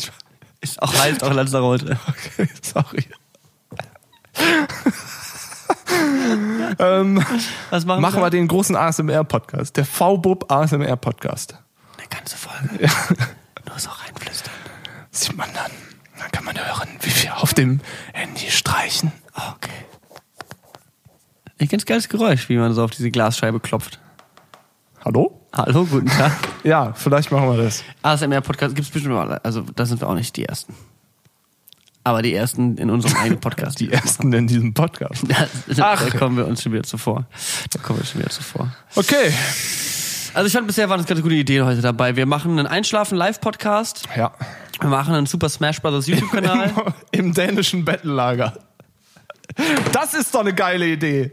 [0.62, 2.00] Ist auch heißt auch Lanzarote.
[2.08, 3.06] okay, sorry.
[6.80, 7.24] ähm,
[7.70, 8.30] Was machen, machen wir wir?
[8.32, 9.78] den großen ASMR-Podcast.
[9.78, 11.56] Der V-Bub ASMR-Podcast.
[11.98, 12.89] Eine ganze Folge.
[13.68, 14.54] Nur so reinflüstern.
[15.12, 15.72] Sieht man dann.
[16.20, 17.82] Dann kann man hören, wie wir auf dem
[18.14, 19.12] Handy streichen.
[19.56, 19.72] Okay.
[21.58, 24.00] Ich ganz geiles Geräusch, wie man so auf diese Glasscheibe klopft.
[25.06, 25.39] Hallo?
[25.54, 26.32] Hallo, guten Tag.
[26.64, 27.84] Ja, vielleicht machen wir das.
[28.04, 29.38] ASMR-Podcast gibt's bestimmt mal.
[29.44, 30.74] Also, da sind wir auch nicht die Ersten.
[32.06, 33.80] Aber die Ersten in unserem eigenen Podcast.
[33.82, 35.26] Die ersten in diesem Podcast.
[35.68, 36.10] Da, Ach.
[36.10, 37.26] da kommen wir uns schon wieder zuvor.
[37.72, 38.70] Da kommen wir schon wieder zuvor.
[38.96, 39.34] Okay.
[40.34, 42.16] Also ich fand bisher waren es ganz gute Ideen heute dabei.
[42.16, 44.08] Wir machen einen Einschlafen-Live-Podcast.
[44.16, 44.32] Ja.
[44.80, 46.08] Wir machen einen Super Smash Bros.
[46.08, 46.72] YouTube-Kanal.
[47.12, 48.54] Im dänischen Bettenlager.
[49.91, 51.32] Das ist doch eine geile Idee.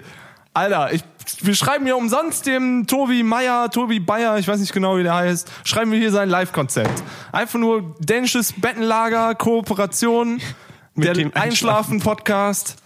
[0.52, 1.02] Alter, ich,
[1.42, 5.14] wir schreiben hier umsonst dem Tobi Meier, Tobi Bayer, ich weiß nicht genau, wie der
[5.14, 7.02] heißt, schreiben wir hier sein Live-Konzept.
[7.32, 10.40] Einfach nur dänisches Bettenlager, Kooperation,
[10.96, 12.76] der dem Einschlafen-Podcast.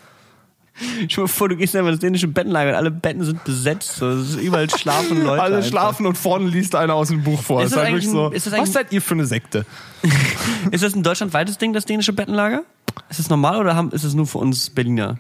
[1.01, 3.97] Dir mal vor, du gehst einfach ins dänische Bettenlager und alle Betten sind besetzt.
[3.97, 5.41] So, es ist überall schlafen Leute.
[5.41, 5.69] Alle einfach.
[5.71, 7.63] schlafen und vorne liest einer aus dem Buch vor.
[7.63, 9.65] Ist Das das halt wirklich ein- ist das was seid ihr für eine Sekte?
[10.73, 12.63] Ist das ein deutschlandweites Ding, das dänische Bettenlager?
[13.09, 15.19] Ist das normal oder haben, ist es nur für uns Berliner?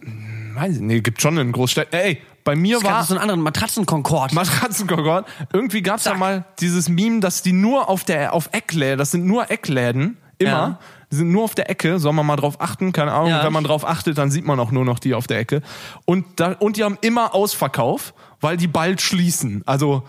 [0.54, 1.98] Weiß ich, nee, gibt schon in Großstädten.
[1.98, 2.92] Ey, bei mir Es war...
[2.92, 4.32] gab so einen anderen Matratzenkonkord.
[4.32, 5.26] Matratzenkonkord.
[5.52, 6.18] Irgendwie gab's da Zack.
[6.18, 10.50] mal dieses Meme, dass die nur auf der auf Eckläden, das sind nur Eckläden, immer,
[10.50, 10.78] Ja.
[11.10, 13.44] die sind nur auf der Ecke, soll man mal drauf achten, keine Ahnung, Ja.
[13.44, 15.62] wenn man drauf achtet, dann sieht man auch nur noch die auf der Ecke.
[16.04, 19.62] Und da, und die haben immer Ausverkauf, weil die bald schließen.
[19.66, 20.02] Also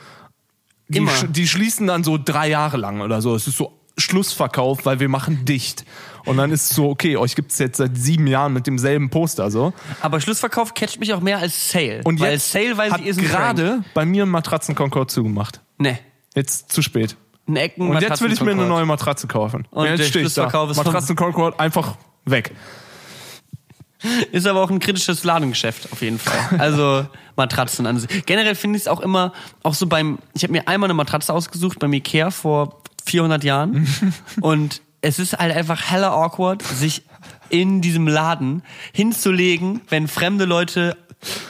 [0.88, 1.12] die, Immer.
[1.12, 3.34] sch- die schließen dann so drei Jahre lang oder so.
[3.36, 5.86] Es ist so Schlussverkauf, weil wir machen dicht.
[6.26, 9.50] Und dann ist es so, okay, euch gibt's jetzt seit sieben Jahren mit demselben Poster
[9.52, 9.74] so.
[10.02, 12.02] Aber Schlussverkauf catcht mich auch mehr als Sale.
[12.04, 15.62] Und Weil jetzt Sale weiß hat ich, ist gerade bei mir ein Matratzenkonkord zugemacht.
[15.78, 16.00] Ne.
[16.36, 17.16] Jetzt zu spät.
[17.48, 18.70] Ein Ecken Und jetzt will ich mir eine Matratzenkonkord.
[18.70, 19.68] neue Matratze kaufen.
[19.72, 20.42] Und jetzt der stehe ich da.
[20.42, 22.54] Schlussverkauf ist vom- Matratzen Concord einfach weg.
[24.32, 26.38] Ist aber auch ein kritisches Ladengeschäft, auf jeden Fall.
[26.60, 27.06] Also
[27.38, 28.26] Matratzen an sich.
[28.26, 29.34] Generell finde ich es auch immer,
[29.64, 33.88] auch so beim, ich habe mir einmal eine Matratze ausgesucht beim Ikea vor 400 Jahren
[34.42, 37.04] und es ist halt einfach hella awkward, sich
[37.50, 40.98] in diesem Laden hinzulegen, wenn fremde Leute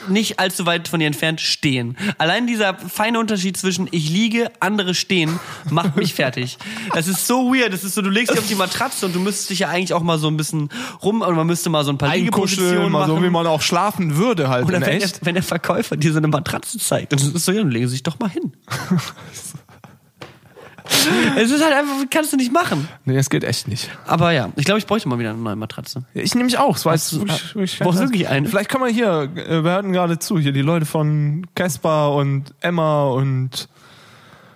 [0.08, 1.96] nicht allzu weit von dir entfernt stehen.
[2.18, 5.38] Allein dieser feine Unterschied zwischen ich liege, andere stehen,
[5.70, 6.58] macht mich fertig.
[6.94, 7.72] Das ist so weird.
[7.72, 9.92] Das ist so, du legst dich auf die Matratze und du müsstest dich ja eigentlich
[9.92, 10.70] auch mal so ein bisschen
[11.02, 13.16] rum und man müsste mal so ein paar Liegepositionen mal machen.
[13.16, 16.18] so wie man auch schlafen würde halt Oder wenn der, wenn der Verkäufer dir so
[16.18, 18.52] eine Matratze zeigt, dann ist es so, ja, dann legen Sie sich doch mal hin.
[21.36, 22.88] es ist halt einfach, kannst du nicht machen.
[23.04, 23.90] Nee, das geht echt nicht.
[24.06, 26.04] Aber ja, ich glaube, ich bräuchte mal wieder eine neue Matratze.
[26.14, 26.74] Ich nehme mich auch.
[26.74, 28.48] Das war jetzt wirklich, brauchst wirklich eine?
[28.48, 32.54] Vielleicht kann man hier, äh, wir hatten gerade zu, hier die Leute von Caspar und
[32.60, 33.68] Emma und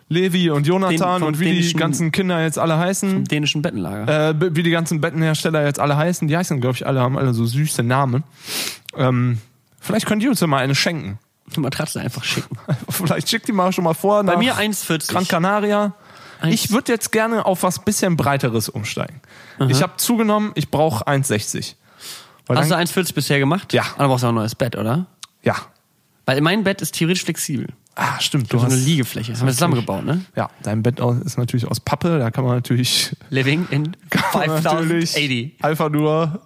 [0.09, 3.11] Levi und Jonathan Den- vom und wie die ganzen Kinder jetzt alle heißen.
[3.11, 4.31] Im dänischen Bettenlager.
[4.31, 6.27] äh, wie die ganzen Bettenhersteller jetzt alle heißen.
[6.27, 8.25] Die heißen, glaube ich, alle, haben alle so süße Namen.
[8.97, 9.39] Ähm,
[9.81, 11.19] vielleicht könnt ihr uns ja mal eine schenken.
[11.55, 12.57] Die Matratze einfach schicken.
[12.89, 14.23] Vielleicht schickt die mal schon mal vor.
[14.23, 15.11] Bei mir 1,40.
[15.11, 15.95] Gran Canaria.
[16.49, 19.21] Ich würde jetzt gerne auf was bisschen breiteres umsteigen.
[19.69, 21.75] Ich habe zugenommen, ich brauche 1,60.
[22.47, 23.73] Weil Hast du dann, 1,40 bisher gemacht?
[23.73, 23.83] Ja.
[23.95, 25.07] Aber du brauchst auch ein neues Bett, oder?
[25.43, 25.57] ja.
[26.27, 27.67] Weil mein Bett ist theoretisch flexibel.
[27.97, 28.53] Ah, stimmt.
[28.53, 29.35] Du Du hast eine Liegefläche.
[29.35, 30.25] Haben wir zusammengebaut, ne?
[30.37, 32.21] Ja, dein Bett ist natürlich aus Pappe.
[32.21, 35.65] Da kann man natürlich, Living in kann man natürlich 5080.
[35.65, 36.41] einfach nur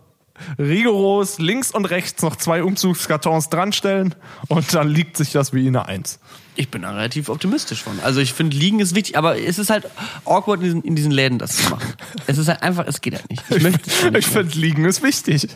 [0.59, 4.15] rigoros links und rechts noch zwei Umzugskartons dranstellen
[4.49, 6.19] und dann liegt sich das wie eine Eins.
[6.57, 7.99] Ich bin da relativ optimistisch von.
[8.01, 9.87] Also ich finde, liegen ist wichtig, aber es ist halt
[10.25, 11.95] awkward in diesen, in diesen Läden das zu machen.
[12.27, 13.43] Es ist halt einfach, es geht halt nicht.
[13.51, 13.81] Ich, nicht
[14.17, 15.49] Ich finde, liegen ist wichtig.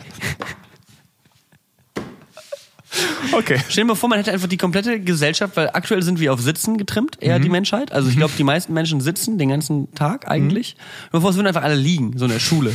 [3.33, 3.61] Okay.
[3.69, 6.41] Stell dir mal vor, man hätte einfach die komplette Gesellschaft, weil aktuell sind wir auf
[6.41, 7.93] Sitzen getrimmt, eher die Menschheit.
[7.93, 10.77] Also ich glaube, die meisten Menschen sitzen den ganzen Tag eigentlich.
[11.13, 12.73] Bevor es würden einfach alle liegen, so in der Schule.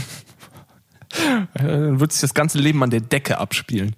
[1.56, 3.96] Dann wird sich das ganze Leben an der Decke abspielen.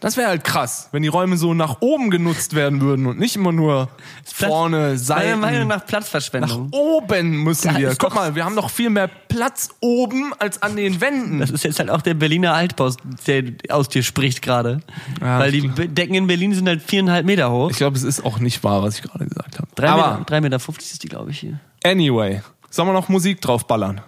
[0.00, 3.36] Das wäre halt krass, wenn die Räume so nach oben genutzt werden würden und nicht
[3.36, 3.88] immer nur
[4.24, 5.40] vorne, Meiner Seiten.
[5.40, 6.68] Meinung nach Nach Platzverschwendung.
[6.72, 7.96] oben müssen Ja, wir.
[7.96, 11.38] Guck mal, wir haben doch viel mehr Platz oben als an den Wänden.
[11.38, 12.90] Das ist jetzt halt auch der Berliner Altbau,
[13.26, 14.80] der aus dir spricht gerade.
[15.22, 17.70] Ja, Weil die Decken in Berlin sind halt viereinhalb Meter hoch.
[17.70, 19.68] Ich glaube, es ist auch nicht wahr, was ich gerade gesagt habe.
[19.74, 21.58] Drei Aber Meter, drei Meter 50 ist die, glaube ich, hier.
[21.82, 24.02] anyway, sollen wir noch Musik draufballern?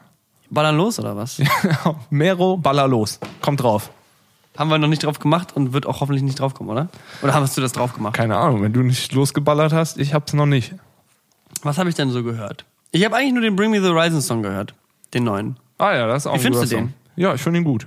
[0.51, 1.41] Ballern los oder was?
[2.11, 3.19] Mero, baller los.
[3.41, 3.91] Kommt drauf.
[4.57, 6.89] Haben wir noch nicht drauf gemacht und wird auch hoffentlich nicht drauf kommen, oder?
[7.23, 8.15] Oder hast du das drauf gemacht?
[8.15, 10.75] Keine Ahnung, wenn du nicht losgeballert hast, ich hab's noch nicht.
[11.63, 12.65] Was habe ich denn so gehört?
[12.93, 14.75] Ich habe eigentlich nur den Bring Me the Horizon Song gehört.
[15.15, 15.57] Den neuen.
[15.79, 16.93] Ah ja, das ist auch Wie ein findest du Song.
[17.17, 17.87] Ja, ich finde ihn gut.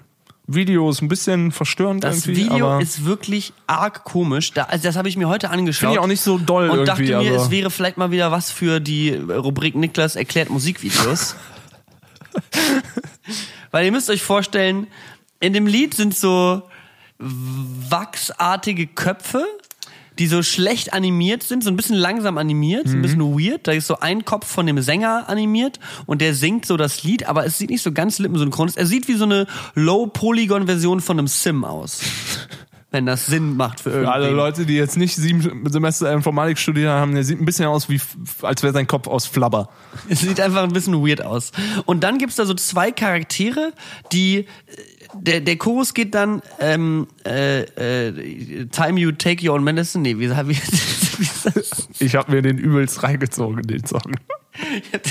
[0.52, 4.52] Video ist ein bisschen verstörend Das irgendwie, Video aber ist wirklich arg komisch.
[4.54, 5.80] Da, also das habe ich mir heute angeschaut.
[5.80, 7.30] finde ich auch nicht so doll und dachte irgendwie.
[7.30, 11.36] mir, aber es wäre vielleicht mal wieder was für die Rubrik Niklas erklärt Musikvideos.
[13.72, 14.88] Weil ihr müsst euch vorstellen,
[15.40, 16.64] in dem Lied sind so
[17.18, 19.46] wachsartige Köpfe,
[20.20, 23.68] die so schlecht animiert sind, so ein bisschen langsam animiert, so ein bisschen weird.
[23.68, 27.28] Da ist so ein Kopf von dem Sänger animiert und der singt so das Lied,
[27.28, 28.76] aber es sieht nicht so ganz lippensynchron aus.
[28.76, 32.02] Er sieht wie so eine Low-Polygon-Version von einem Sim aus.
[32.92, 34.14] Wenn das Sinn macht für für irgendwen.
[34.14, 37.88] alle Leute, die jetzt nicht sieben Semester Informatik studiert haben, der sieht ein bisschen aus
[37.88, 38.02] wie,
[38.42, 39.70] als wäre sein Kopf aus Flabber.
[40.10, 41.52] Es sieht einfach ein bisschen weird aus.
[41.86, 43.74] Und dann gibt's da so zwei Charaktere,
[44.12, 44.46] die äh,
[45.14, 50.02] der, der Chorus geht dann ähm, äh, äh, Time you take your own medicine.
[50.02, 51.88] Nee, wie, wie, wie ist das?
[52.00, 54.16] Ich habe mir den übelst reingezogen, den Song.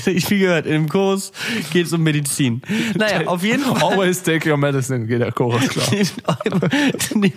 [0.07, 0.67] Ich viel gehört.
[0.67, 1.33] In dem Chorus
[1.73, 2.63] geht's um Medizin.
[2.95, 3.93] Naja, auf jeden Fall.
[3.93, 5.87] Always take your medicine, geht der Chorus klar.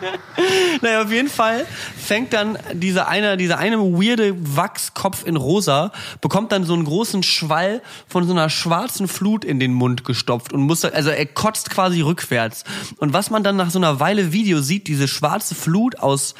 [0.82, 6.52] naja, auf jeden Fall fängt dann dieser eine, dieser eine weirde Wachskopf in rosa, bekommt
[6.52, 10.62] dann so einen großen Schwall von so einer schwarzen Flut in den Mund gestopft und
[10.62, 12.64] muss, also er kotzt quasi rückwärts.
[12.98, 16.34] Und was man dann nach so einer Weile Video sieht, diese schwarze Flut aus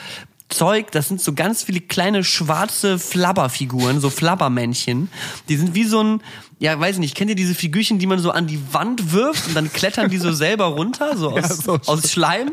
[0.48, 5.10] Zeug, das sind so ganz viele kleine schwarze Flabberfiguren, so Flabbermännchen.
[5.48, 6.22] Die sind wie so ein,
[6.58, 9.54] ja, weiß nicht, kennt ihr diese Figürchen, die man so an die Wand wirft und
[9.54, 12.52] dann klettern die so selber runter, so aus, so aus Schleim?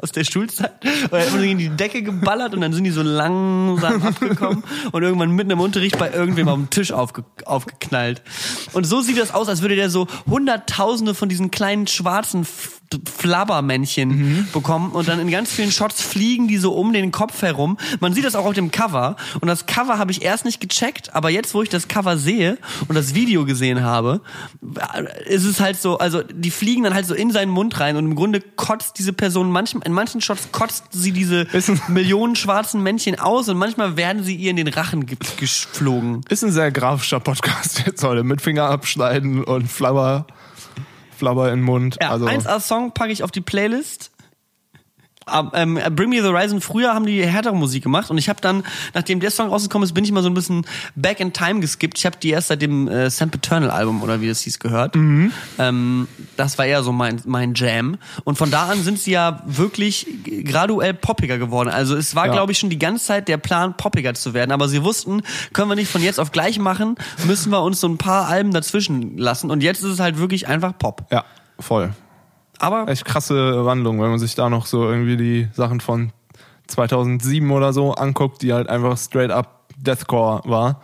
[0.00, 0.72] Aus der Schulzeit.
[1.10, 5.02] Oder immer so gegen die Decke geballert und dann sind die so langsam abgekommen und
[5.02, 8.22] irgendwann mitten im Unterricht bei irgendwem auf dem Tisch aufge aufgeknallt.
[8.72, 12.46] Und so sieht das aus, als würde der so hunderttausende von diesen kleinen schwarzen
[13.16, 17.76] Flabbermännchen bekommen und dann in ganz vielen Shots fliegen die so um den Kopf herum.
[18.00, 21.14] Man sieht das auch auf dem Cover und das Cover habe ich erst nicht gecheckt,
[21.14, 22.58] aber jetzt, wo ich das Cover sehe
[22.88, 24.20] und das Video gesehen habe,
[25.26, 28.04] ist es halt so, also die fliegen dann halt so in seinen Mund rein und
[28.06, 31.46] im Grunde kotzt diese Person manchmal, in manchen Shots kotzt sie diese
[31.88, 36.22] Millionen schwarzen Männchen aus und manchmal werden sie ihr in den Rachen ge- geflogen.
[36.28, 38.24] Ist ein sehr grafischer Podcast jetzt heute.
[38.24, 40.26] Mit Finger abschneiden und Flabber,
[41.18, 41.98] Flabber in den Mund.
[42.00, 44.10] Ja, also, 1A-Song packe ich auf die Playlist.
[45.54, 48.62] Ähm, Bring Me the Horizon, früher haben die härtere Musik gemacht und ich habe dann,
[48.94, 50.64] nachdem der Song rausgekommen ist, bin ich mal so ein bisschen
[50.94, 51.98] back in time geskippt.
[51.98, 54.94] Ich habe die erst seit dem äh, Sam Eternal Album oder wie das hieß gehört.
[54.96, 57.96] Ähm, das war eher so mein, mein Jam.
[58.24, 60.06] Und von da an sind sie ja wirklich
[60.44, 61.68] graduell poppiger geworden.
[61.68, 62.32] Also es war, Ja.
[62.32, 64.52] glaube ich, schon die ganze Zeit der Plan, poppiger zu werden.
[64.52, 65.22] Aber sie wussten,
[65.52, 68.52] können wir nicht von jetzt auf gleich machen, müssen wir uns so ein paar Alben
[68.52, 69.50] dazwischen lassen.
[69.50, 71.06] Und jetzt ist es halt wirklich einfach Pop.
[71.10, 71.24] ja,
[71.60, 71.90] voll.
[72.58, 76.12] Aber Echt krasse Wandlung, wenn man sich da noch so irgendwie die Sachen von
[76.66, 80.80] 2007 oder so anguckt, die halt einfach straight up Deathcore war.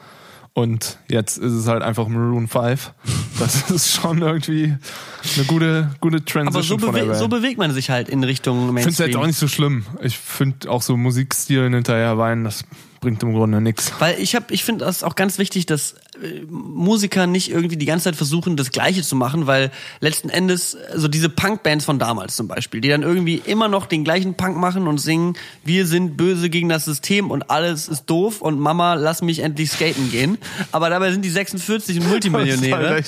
[0.57, 2.93] Und jetzt ist es halt einfach Maroon 5.
[3.41, 4.77] Das ist schon irgendwie
[5.37, 7.17] eine gute, gute Aber so, Transition von der Band.
[7.17, 9.23] so bewegt man sich halt in Richtung Ich finde es jetzt Mainstream.
[9.23, 9.85] auch nicht so schlimm.
[10.03, 12.65] Ich finde auch so Musikstilen hinterher weinen, das
[13.05, 13.93] bringt im Grunde nichts.
[13.99, 17.85] Weil ich habe, ich finde das auch ganz wichtig, dass äh, Musiker nicht irgendwie die
[17.85, 22.35] ganze Zeit versuchen, das Gleiche zu machen, weil letzten Endes so diese Punkbands von damals
[22.35, 26.17] zum Beispiel, die dann irgendwie immer noch den gleichen Punk machen und singen, wir sind
[26.17, 30.39] böse gegen das System und alles ist doof und Mama, lass mich endlich skaten gehen.
[30.73, 33.05] Aber dabei sind die 46 und Multimillionäre.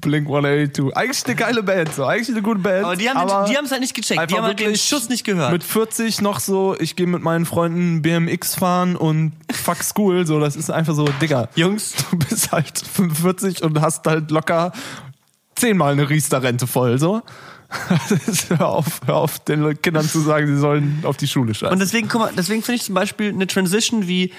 [0.00, 0.96] Blink 182.
[0.96, 2.04] Eigentlich eine geile Band, so.
[2.04, 2.84] Eigentlich eine gute Band.
[2.84, 4.30] Aber die haben aber es halt nicht gecheckt.
[4.30, 5.52] Die haben halt den Schuss nicht gehört.
[5.52, 10.40] Mit 40 noch so, ich gehe mit meinen Freunden BMX fahren und fuck school, so.
[10.40, 11.48] Das ist einfach so, Digga.
[11.54, 14.72] Jungs, Du bist halt 45 und hast halt locker
[15.54, 17.22] zehnmal eine Riester-Rente voll, so.
[18.48, 21.72] hör auf, hör auf, den Kindern zu sagen, sie sollen auf die Schule scheißen.
[21.72, 24.32] Und deswegen, guck mal, deswegen finde ich zum Beispiel eine Transition wie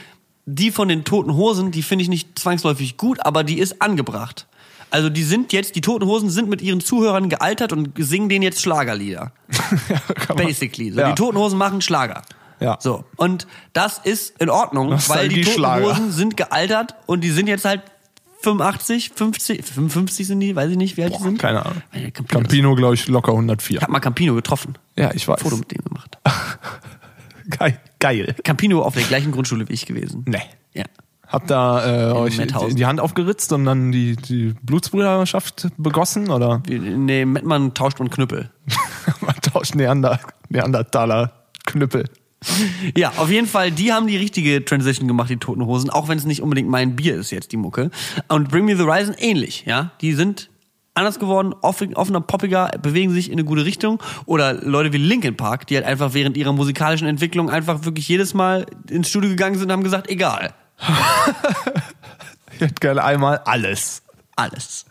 [0.45, 4.47] die von den Toten Hosen, die finde ich nicht zwangsläufig gut, aber die ist angebracht.
[4.89, 8.43] Also die sind jetzt, die Toten Hosen sind mit ihren Zuhörern gealtert und singen denen
[8.43, 9.31] jetzt Schlagerlieder.
[10.29, 10.91] Man- Basically.
[10.91, 11.09] So, Ja.
[11.09, 12.21] Die Toten Hosen machen Schlager.
[12.59, 12.77] Ja.
[12.79, 13.03] So.
[13.17, 15.85] Und das ist in Ordnung, weil die Toten Nostalgie-Schlager.
[15.89, 17.81] Hosen sind gealtert und die sind jetzt halt
[18.41, 21.37] 85, 50, 55 sind die, weiß ich nicht, wie alt die sind.
[21.39, 21.81] Keine Ahnung.
[21.91, 22.25] Campino.
[22.27, 23.77] Campino, glaube ich, locker 104.
[23.77, 24.77] Ich habe mal Campino getroffen.
[24.95, 25.41] Ja, ich weiß.
[25.41, 26.17] Foto mit dem gemacht.
[27.49, 27.79] Geil.
[27.99, 28.35] Geil.
[28.43, 30.23] Campino auf der gleichen Grundschule wie ich gewesen.
[30.27, 30.41] Nee.
[30.73, 30.83] Ja.
[31.27, 36.29] Habt da äh, euch die, die Hand aufgeritzt und dann die, die Blutsbrüderschaft begossen?
[36.29, 38.49] Oder Nee, Mettmann tauscht man Knüppel.
[39.21, 40.19] man tauscht Neander,
[40.49, 41.31] Neandertaler
[41.65, 42.05] Knüppel?
[42.95, 46.17] Ja, auf jeden Fall, die haben die richtige Transition gemacht, die Toten Hosen, auch wenn
[46.17, 47.89] es nicht unbedingt mein Bier ist jetzt, die Mucke.
[48.29, 49.91] Und Bring Me the Horizon ähnlich, ja.
[50.01, 50.49] Die sind
[50.93, 54.01] anders geworden, offen- offener, poppiger, bewegen sich in eine gute Richtung.
[54.25, 58.33] Oder Leute wie Linkin Park, die halt einfach während ihrer musikalischen Entwicklung einfach wirklich jedes
[58.33, 60.53] Mal ins Studio gegangen sind und haben gesagt, egal.
[62.53, 64.01] Ich hätte gerne einmal alles.
[64.35, 64.85] Alles.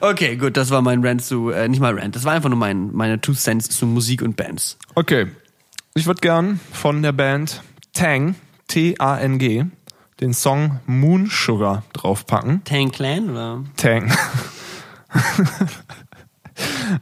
[0.00, 2.58] Okay, gut, das war mein Rant zu, äh, nicht mal Rant, das war einfach nur
[2.58, 4.78] mein, meine Two Cents zu Musik und Bands.
[4.94, 5.28] Okay.
[5.94, 7.62] Ich würde gern von der Band
[7.94, 8.34] Tang,
[8.68, 9.64] T-A-N-G,
[10.20, 12.62] den Song Moon Sugar draufpacken.
[12.64, 13.64] Tang Clan oder?
[13.76, 14.12] Tang.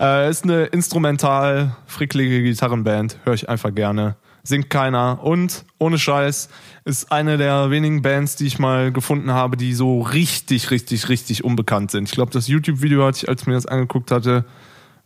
[0.01, 3.19] äh, ist eine instrumental, fricklige Gitarrenband.
[3.25, 4.17] Höre ich einfach gerne.
[4.47, 5.19] Singt keiner.
[5.25, 6.49] Und ohne Scheiß
[6.85, 11.43] ist eine der wenigen Bands, die ich mal gefunden habe, die so richtig, richtig, richtig
[11.43, 12.05] unbekannt sind.
[12.05, 14.45] Ich glaube, das YouTube-Video hatte ich, als ich mir das angeguckt hatte,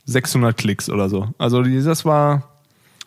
[0.05, 1.29] 600 Klicks oder so.
[1.39, 2.49] Also das war,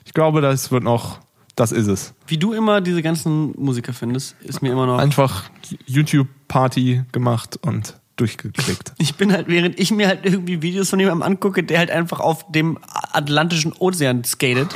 [0.05, 1.21] ich glaube, das wird noch,
[1.55, 2.15] das ist es.
[2.27, 4.99] Wie du immer diese ganzen Musiker findest, ist mir immer noch.
[4.99, 5.45] Einfach
[5.87, 8.93] YouTube-Party gemacht und durchgeklickt.
[8.99, 12.19] Ich bin halt, während ich mir halt irgendwie Videos von jemandem angucke, der halt einfach
[12.19, 12.79] auf dem
[13.13, 14.75] Atlantischen Ozean skatet,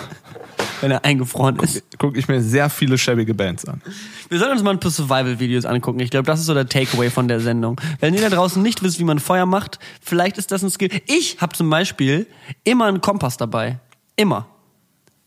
[0.81, 1.83] wenn er eingefroren ist.
[1.99, 3.81] Gucke ich mir sehr viele schäbige Bands an.
[4.29, 6.01] Wir sollen uns mal ein paar Survival-Videos angucken.
[6.01, 7.81] Ich glaube, das ist so der Takeaway von der Sendung.
[8.01, 10.91] Wenn ihr da draußen nicht wisst, wie man Feuer macht, vielleicht ist das ein Skill.
[11.07, 12.27] Ich habe zum Beispiel
[12.65, 13.79] immer einen Kompass dabei.
[14.17, 14.47] Immer.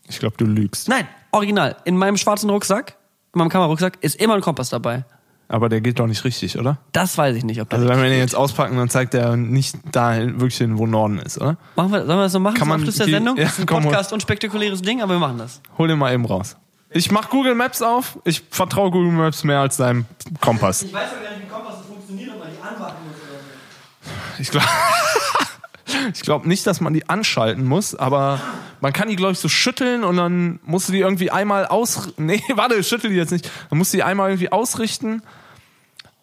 [0.08, 0.88] Ich glaube, du lügst.
[0.88, 1.76] Nein, original.
[1.84, 2.96] In meinem schwarzen Rucksack,
[3.34, 5.04] in meinem Kamerarucksack, ist immer ein Kompass dabei.
[5.52, 6.78] Aber der geht doch nicht richtig, oder?
[6.92, 7.78] Das weiß ich nicht, ob das.
[7.78, 11.18] Also wenn wir den jetzt auspacken, dann zeigt der nicht dahin, wirklich hin, wo Norden
[11.18, 11.58] ist, oder?
[11.76, 12.54] Machen wir, sollen wir das so machen?
[12.54, 13.36] Kann zum man Abschluss der die- Sendung?
[13.36, 15.60] Ja, das ist ein komm, Podcast und spektakuläres Ding, aber wir machen das.
[15.76, 16.56] Hol den mal eben raus.
[16.88, 18.18] Ich mach Google Maps auf.
[18.24, 20.06] Ich vertraue Google Maps mehr als deinem
[20.40, 20.82] Kompass.
[20.84, 24.50] Ich weiß ja gar nicht, wie Kompass funktioniert, ob man die anmachen muss oder Ich
[24.50, 24.66] glaube
[26.14, 28.40] ich glaub nicht, dass man die anschalten muss, aber
[28.80, 32.12] man kann die, glaube ich, so schütteln und dann musst du die irgendwie einmal aus...
[32.16, 33.50] Nee, warte, schüttel die jetzt nicht.
[33.70, 35.22] Dann musst du die einmal irgendwie ausrichten.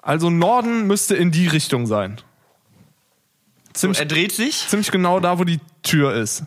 [0.02, 2.18] Also Norden müsste in die Richtung sein.
[3.74, 4.68] Ziemlich, Er dreht sich.
[4.68, 6.44] ziemlich genau da, wo die Tür ist.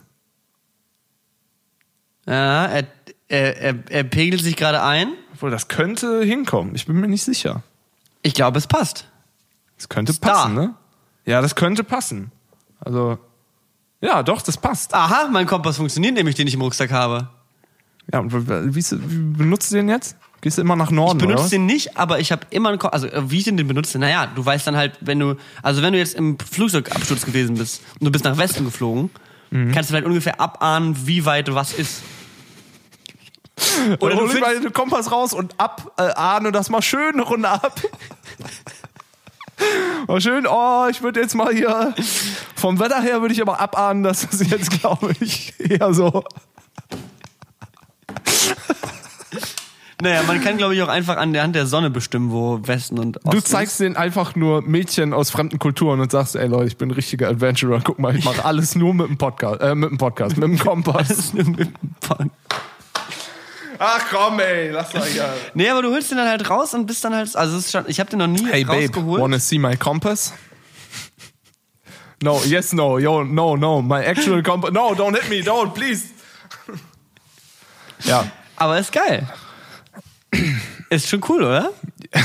[2.27, 2.87] Ja, er,
[3.29, 5.13] er, er, er pegelt sich gerade ein.
[5.35, 6.75] Obwohl, das könnte hinkommen.
[6.75, 7.63] Ich bin mir nicht sicher.
[8.23, 9.09] Ich glaube, es passt.
[9.77, 10.29] Das könnte da.
[10.29, 10.75] passen, ne?
[11.25, 12.31] Ja, das könnte passen.
[12.81, 13.19] Also,
[14.01, 14.95] ja, doch, das passt.
[14.95, 17.29] Aha, mein Kompass funktioniert nämlich, den ich im Rucksack habe.
[18.13, 20.17] Ja, und wie, wie benutzt du den jetzt?
[20.43, 21.51] Gehst du immer nach Norden, Ich oder benutze was?
[21.51, 23.03] den nicht, aber ich habe immer einen Kompass.
[23.05, 23.99] Also, äh, wie ich den benutze?
[23.99, 27.81] Naja, du weißt dann halt, wenn du, also wenn du jetzt im Flugzeugabsturz gewesen bist
[28.01, 29.09] und du bist nach Westen geflogen,
[29.51, 29.71] Mhm.
[29.73, 32.01] kannst du vielleicht ungefähr abahnen, wie weit was ist.
[34.01, 37.23] Oder du du mal den Kompass raus und ab, äh, ahne das mal schön eine
[37.23, 37.79] Runde ab.
[40.09, 41.95] mal schön, oh, ich würde jetzt mal hier,
[42.57, 46.25] vom Wetter her würde ich aber abahnen, dass es jetzt, glaube ich, eher so.
[50.03, 52.99] Naja, man kann, glaube ich, auch einfach an der Hand der Sonne bestimmen, wo Westen
[52.99, 56.67] und Osten Du zeigst denen einfach nur Mädchen aus fremden Kulturen und sagst, ey Leute,
[56.67, 59.77] ich bin ein richtiger Adventurer, guck mal, ich mache alles nur mit dem Podcast, äh,
[59.77, 61.09] mit dem Podcast, mit dem Kompass.
[61.11, 61.35] ist.
[61.35, 62.33] Mit dem Punk.
[63.79, 65.33] Ach komm, ey, lass mal hier.
[65.55, 67.71] Nee, aber du holst den dann halt raus und bist dann halt, also es ist
[67.71, 69.23] schon, ich habe den noch nie Hey babe, rausgeholt.
[69.23, 70.33] wanna see my compass?
[72.25, 74.73] No, yes, no, yo, no, no, my actual compass.
[74.73, 76.07] No, don't hit me, don't, please.
[78.05, 78.27] Ja,
[78.57, 79.29] Aber ist geil.
[80.91, 81.71] Ist schon cool, oder?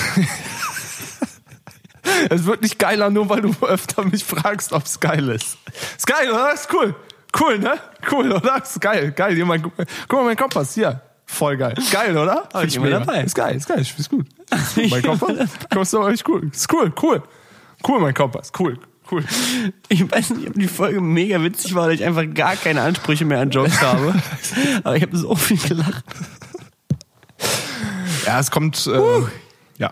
[2.29, 5.57] es wird nicht geiler, nur weil du öfter mich fragst, ob es geil ist.
[5.97, 6.53] Ist geil, oder?
[6.53, 6.95] Ist cool.
[7.39, 7.75] Cool, ne?
[8.11, 8.61] Cool, oder?
[8.61, 9.35] Ist geil, geil.
[9.35, 9.77] Hier, mein, guck
[10.11, 11.01] mal, mein Kompass, hier.
[11.25, 11.75] Voll geil.
[11.91, 12.47] Geil, oder?
[12.53, 12.99] Hab ich mega.
[12.99, 13.21] dabei.
[13.21, 14.27] Ist geil, ist geil, ich find's gut.
[14.89, 16.49] Mein Kompass, kommst du echt cool.
[16.51, 17.21] Ist cool, cool.
[17.85, 18.51] Cool, mein Kompass.
[18.57, 18.79] Cool,
[19.11, 19.23] cool.
[19.89, 23.25] Ich weiß nicht, ob die Folge mega witzig war, weil ich einfach gar keine Ansprüche
[23.25, 24.15] mehr an Jokes habe.
[24.83, 26.05] Aber ich habe so viel gelacht.
[28.27, 28.85] Ja, es kommt.
[28.87, 28.99] Äh,
[29.79, 29.91] ja.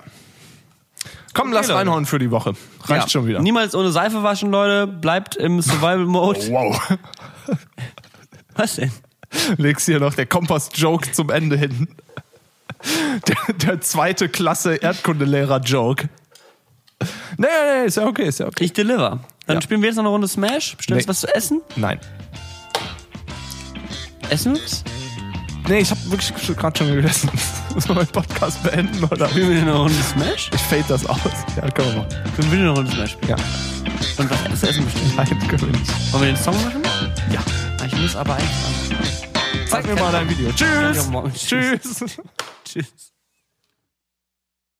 [1.33, 1.79] Komm, lass Leute.
[1.79, 2.53] reinhauen für die Woche.
[2.83, 3.09] Reicht Ja.
[3.09, 3.39] schon wieder.
[3.41, 4.87] Niemals ohne Seife waschen, Leute.
[4.87, 6.51] Bleibt im Survival-Mode.
[6.51, 6.97] Wow.
[8.55, 8.91] Was denn?
[9.57, 11.87] Legst hier noch der Kompass-Joke zum Ende hin.
[13.27, 16.07] Der, der zweite Klasse Erdkundelehrer-Joke.
[17.37, 18.63] Nee, nee, nee, ist ja okay, ist ja okay.
[18.65, 19.19] Ich deliver.
[19.47, 19.61] Dann Ja.
[19.61, 20.77] spielen wir jetzt noch eine Runde Smash.
[20.77, 21.09] Bestellst Nee.
[21.09, 21.61] was zu essen?
[21.75, 21.99] Nein.
[24.29, 24.83] Essen wir was?
[25.67, 27.29] Nee, ich habe wirklich gerade schon gegessen.
[27.73, 29.27] Muss man meinen Podcast beenden oder?
[29.29, 30.51] Spielen wir eine Runde Smash?
[30.53, 31.17] Ich fade das aus.
[31.55, 32.33] Ja, können wir machen.
[32.35, 33.29] Können wir eine Runde Smash spielen?
[33.29, 33.35] Ja.
[34.17, 35.13] Und was zu essen bestellen?
[35.17, 36.13] Nein, können wir nicht.
[36.13, 36.83] Wollen wir den Song machen?
[37.31, 37.39] Ja.
[37.81, 38.69] Ah, Ich muss aber einfach.
[39.69, 40.51] Zeig mir mal dein Video.
[40.51, 41.09] Tschüss.
[41.47, 42.05] Tschüss.
[42.65, 43.14] Tschüss.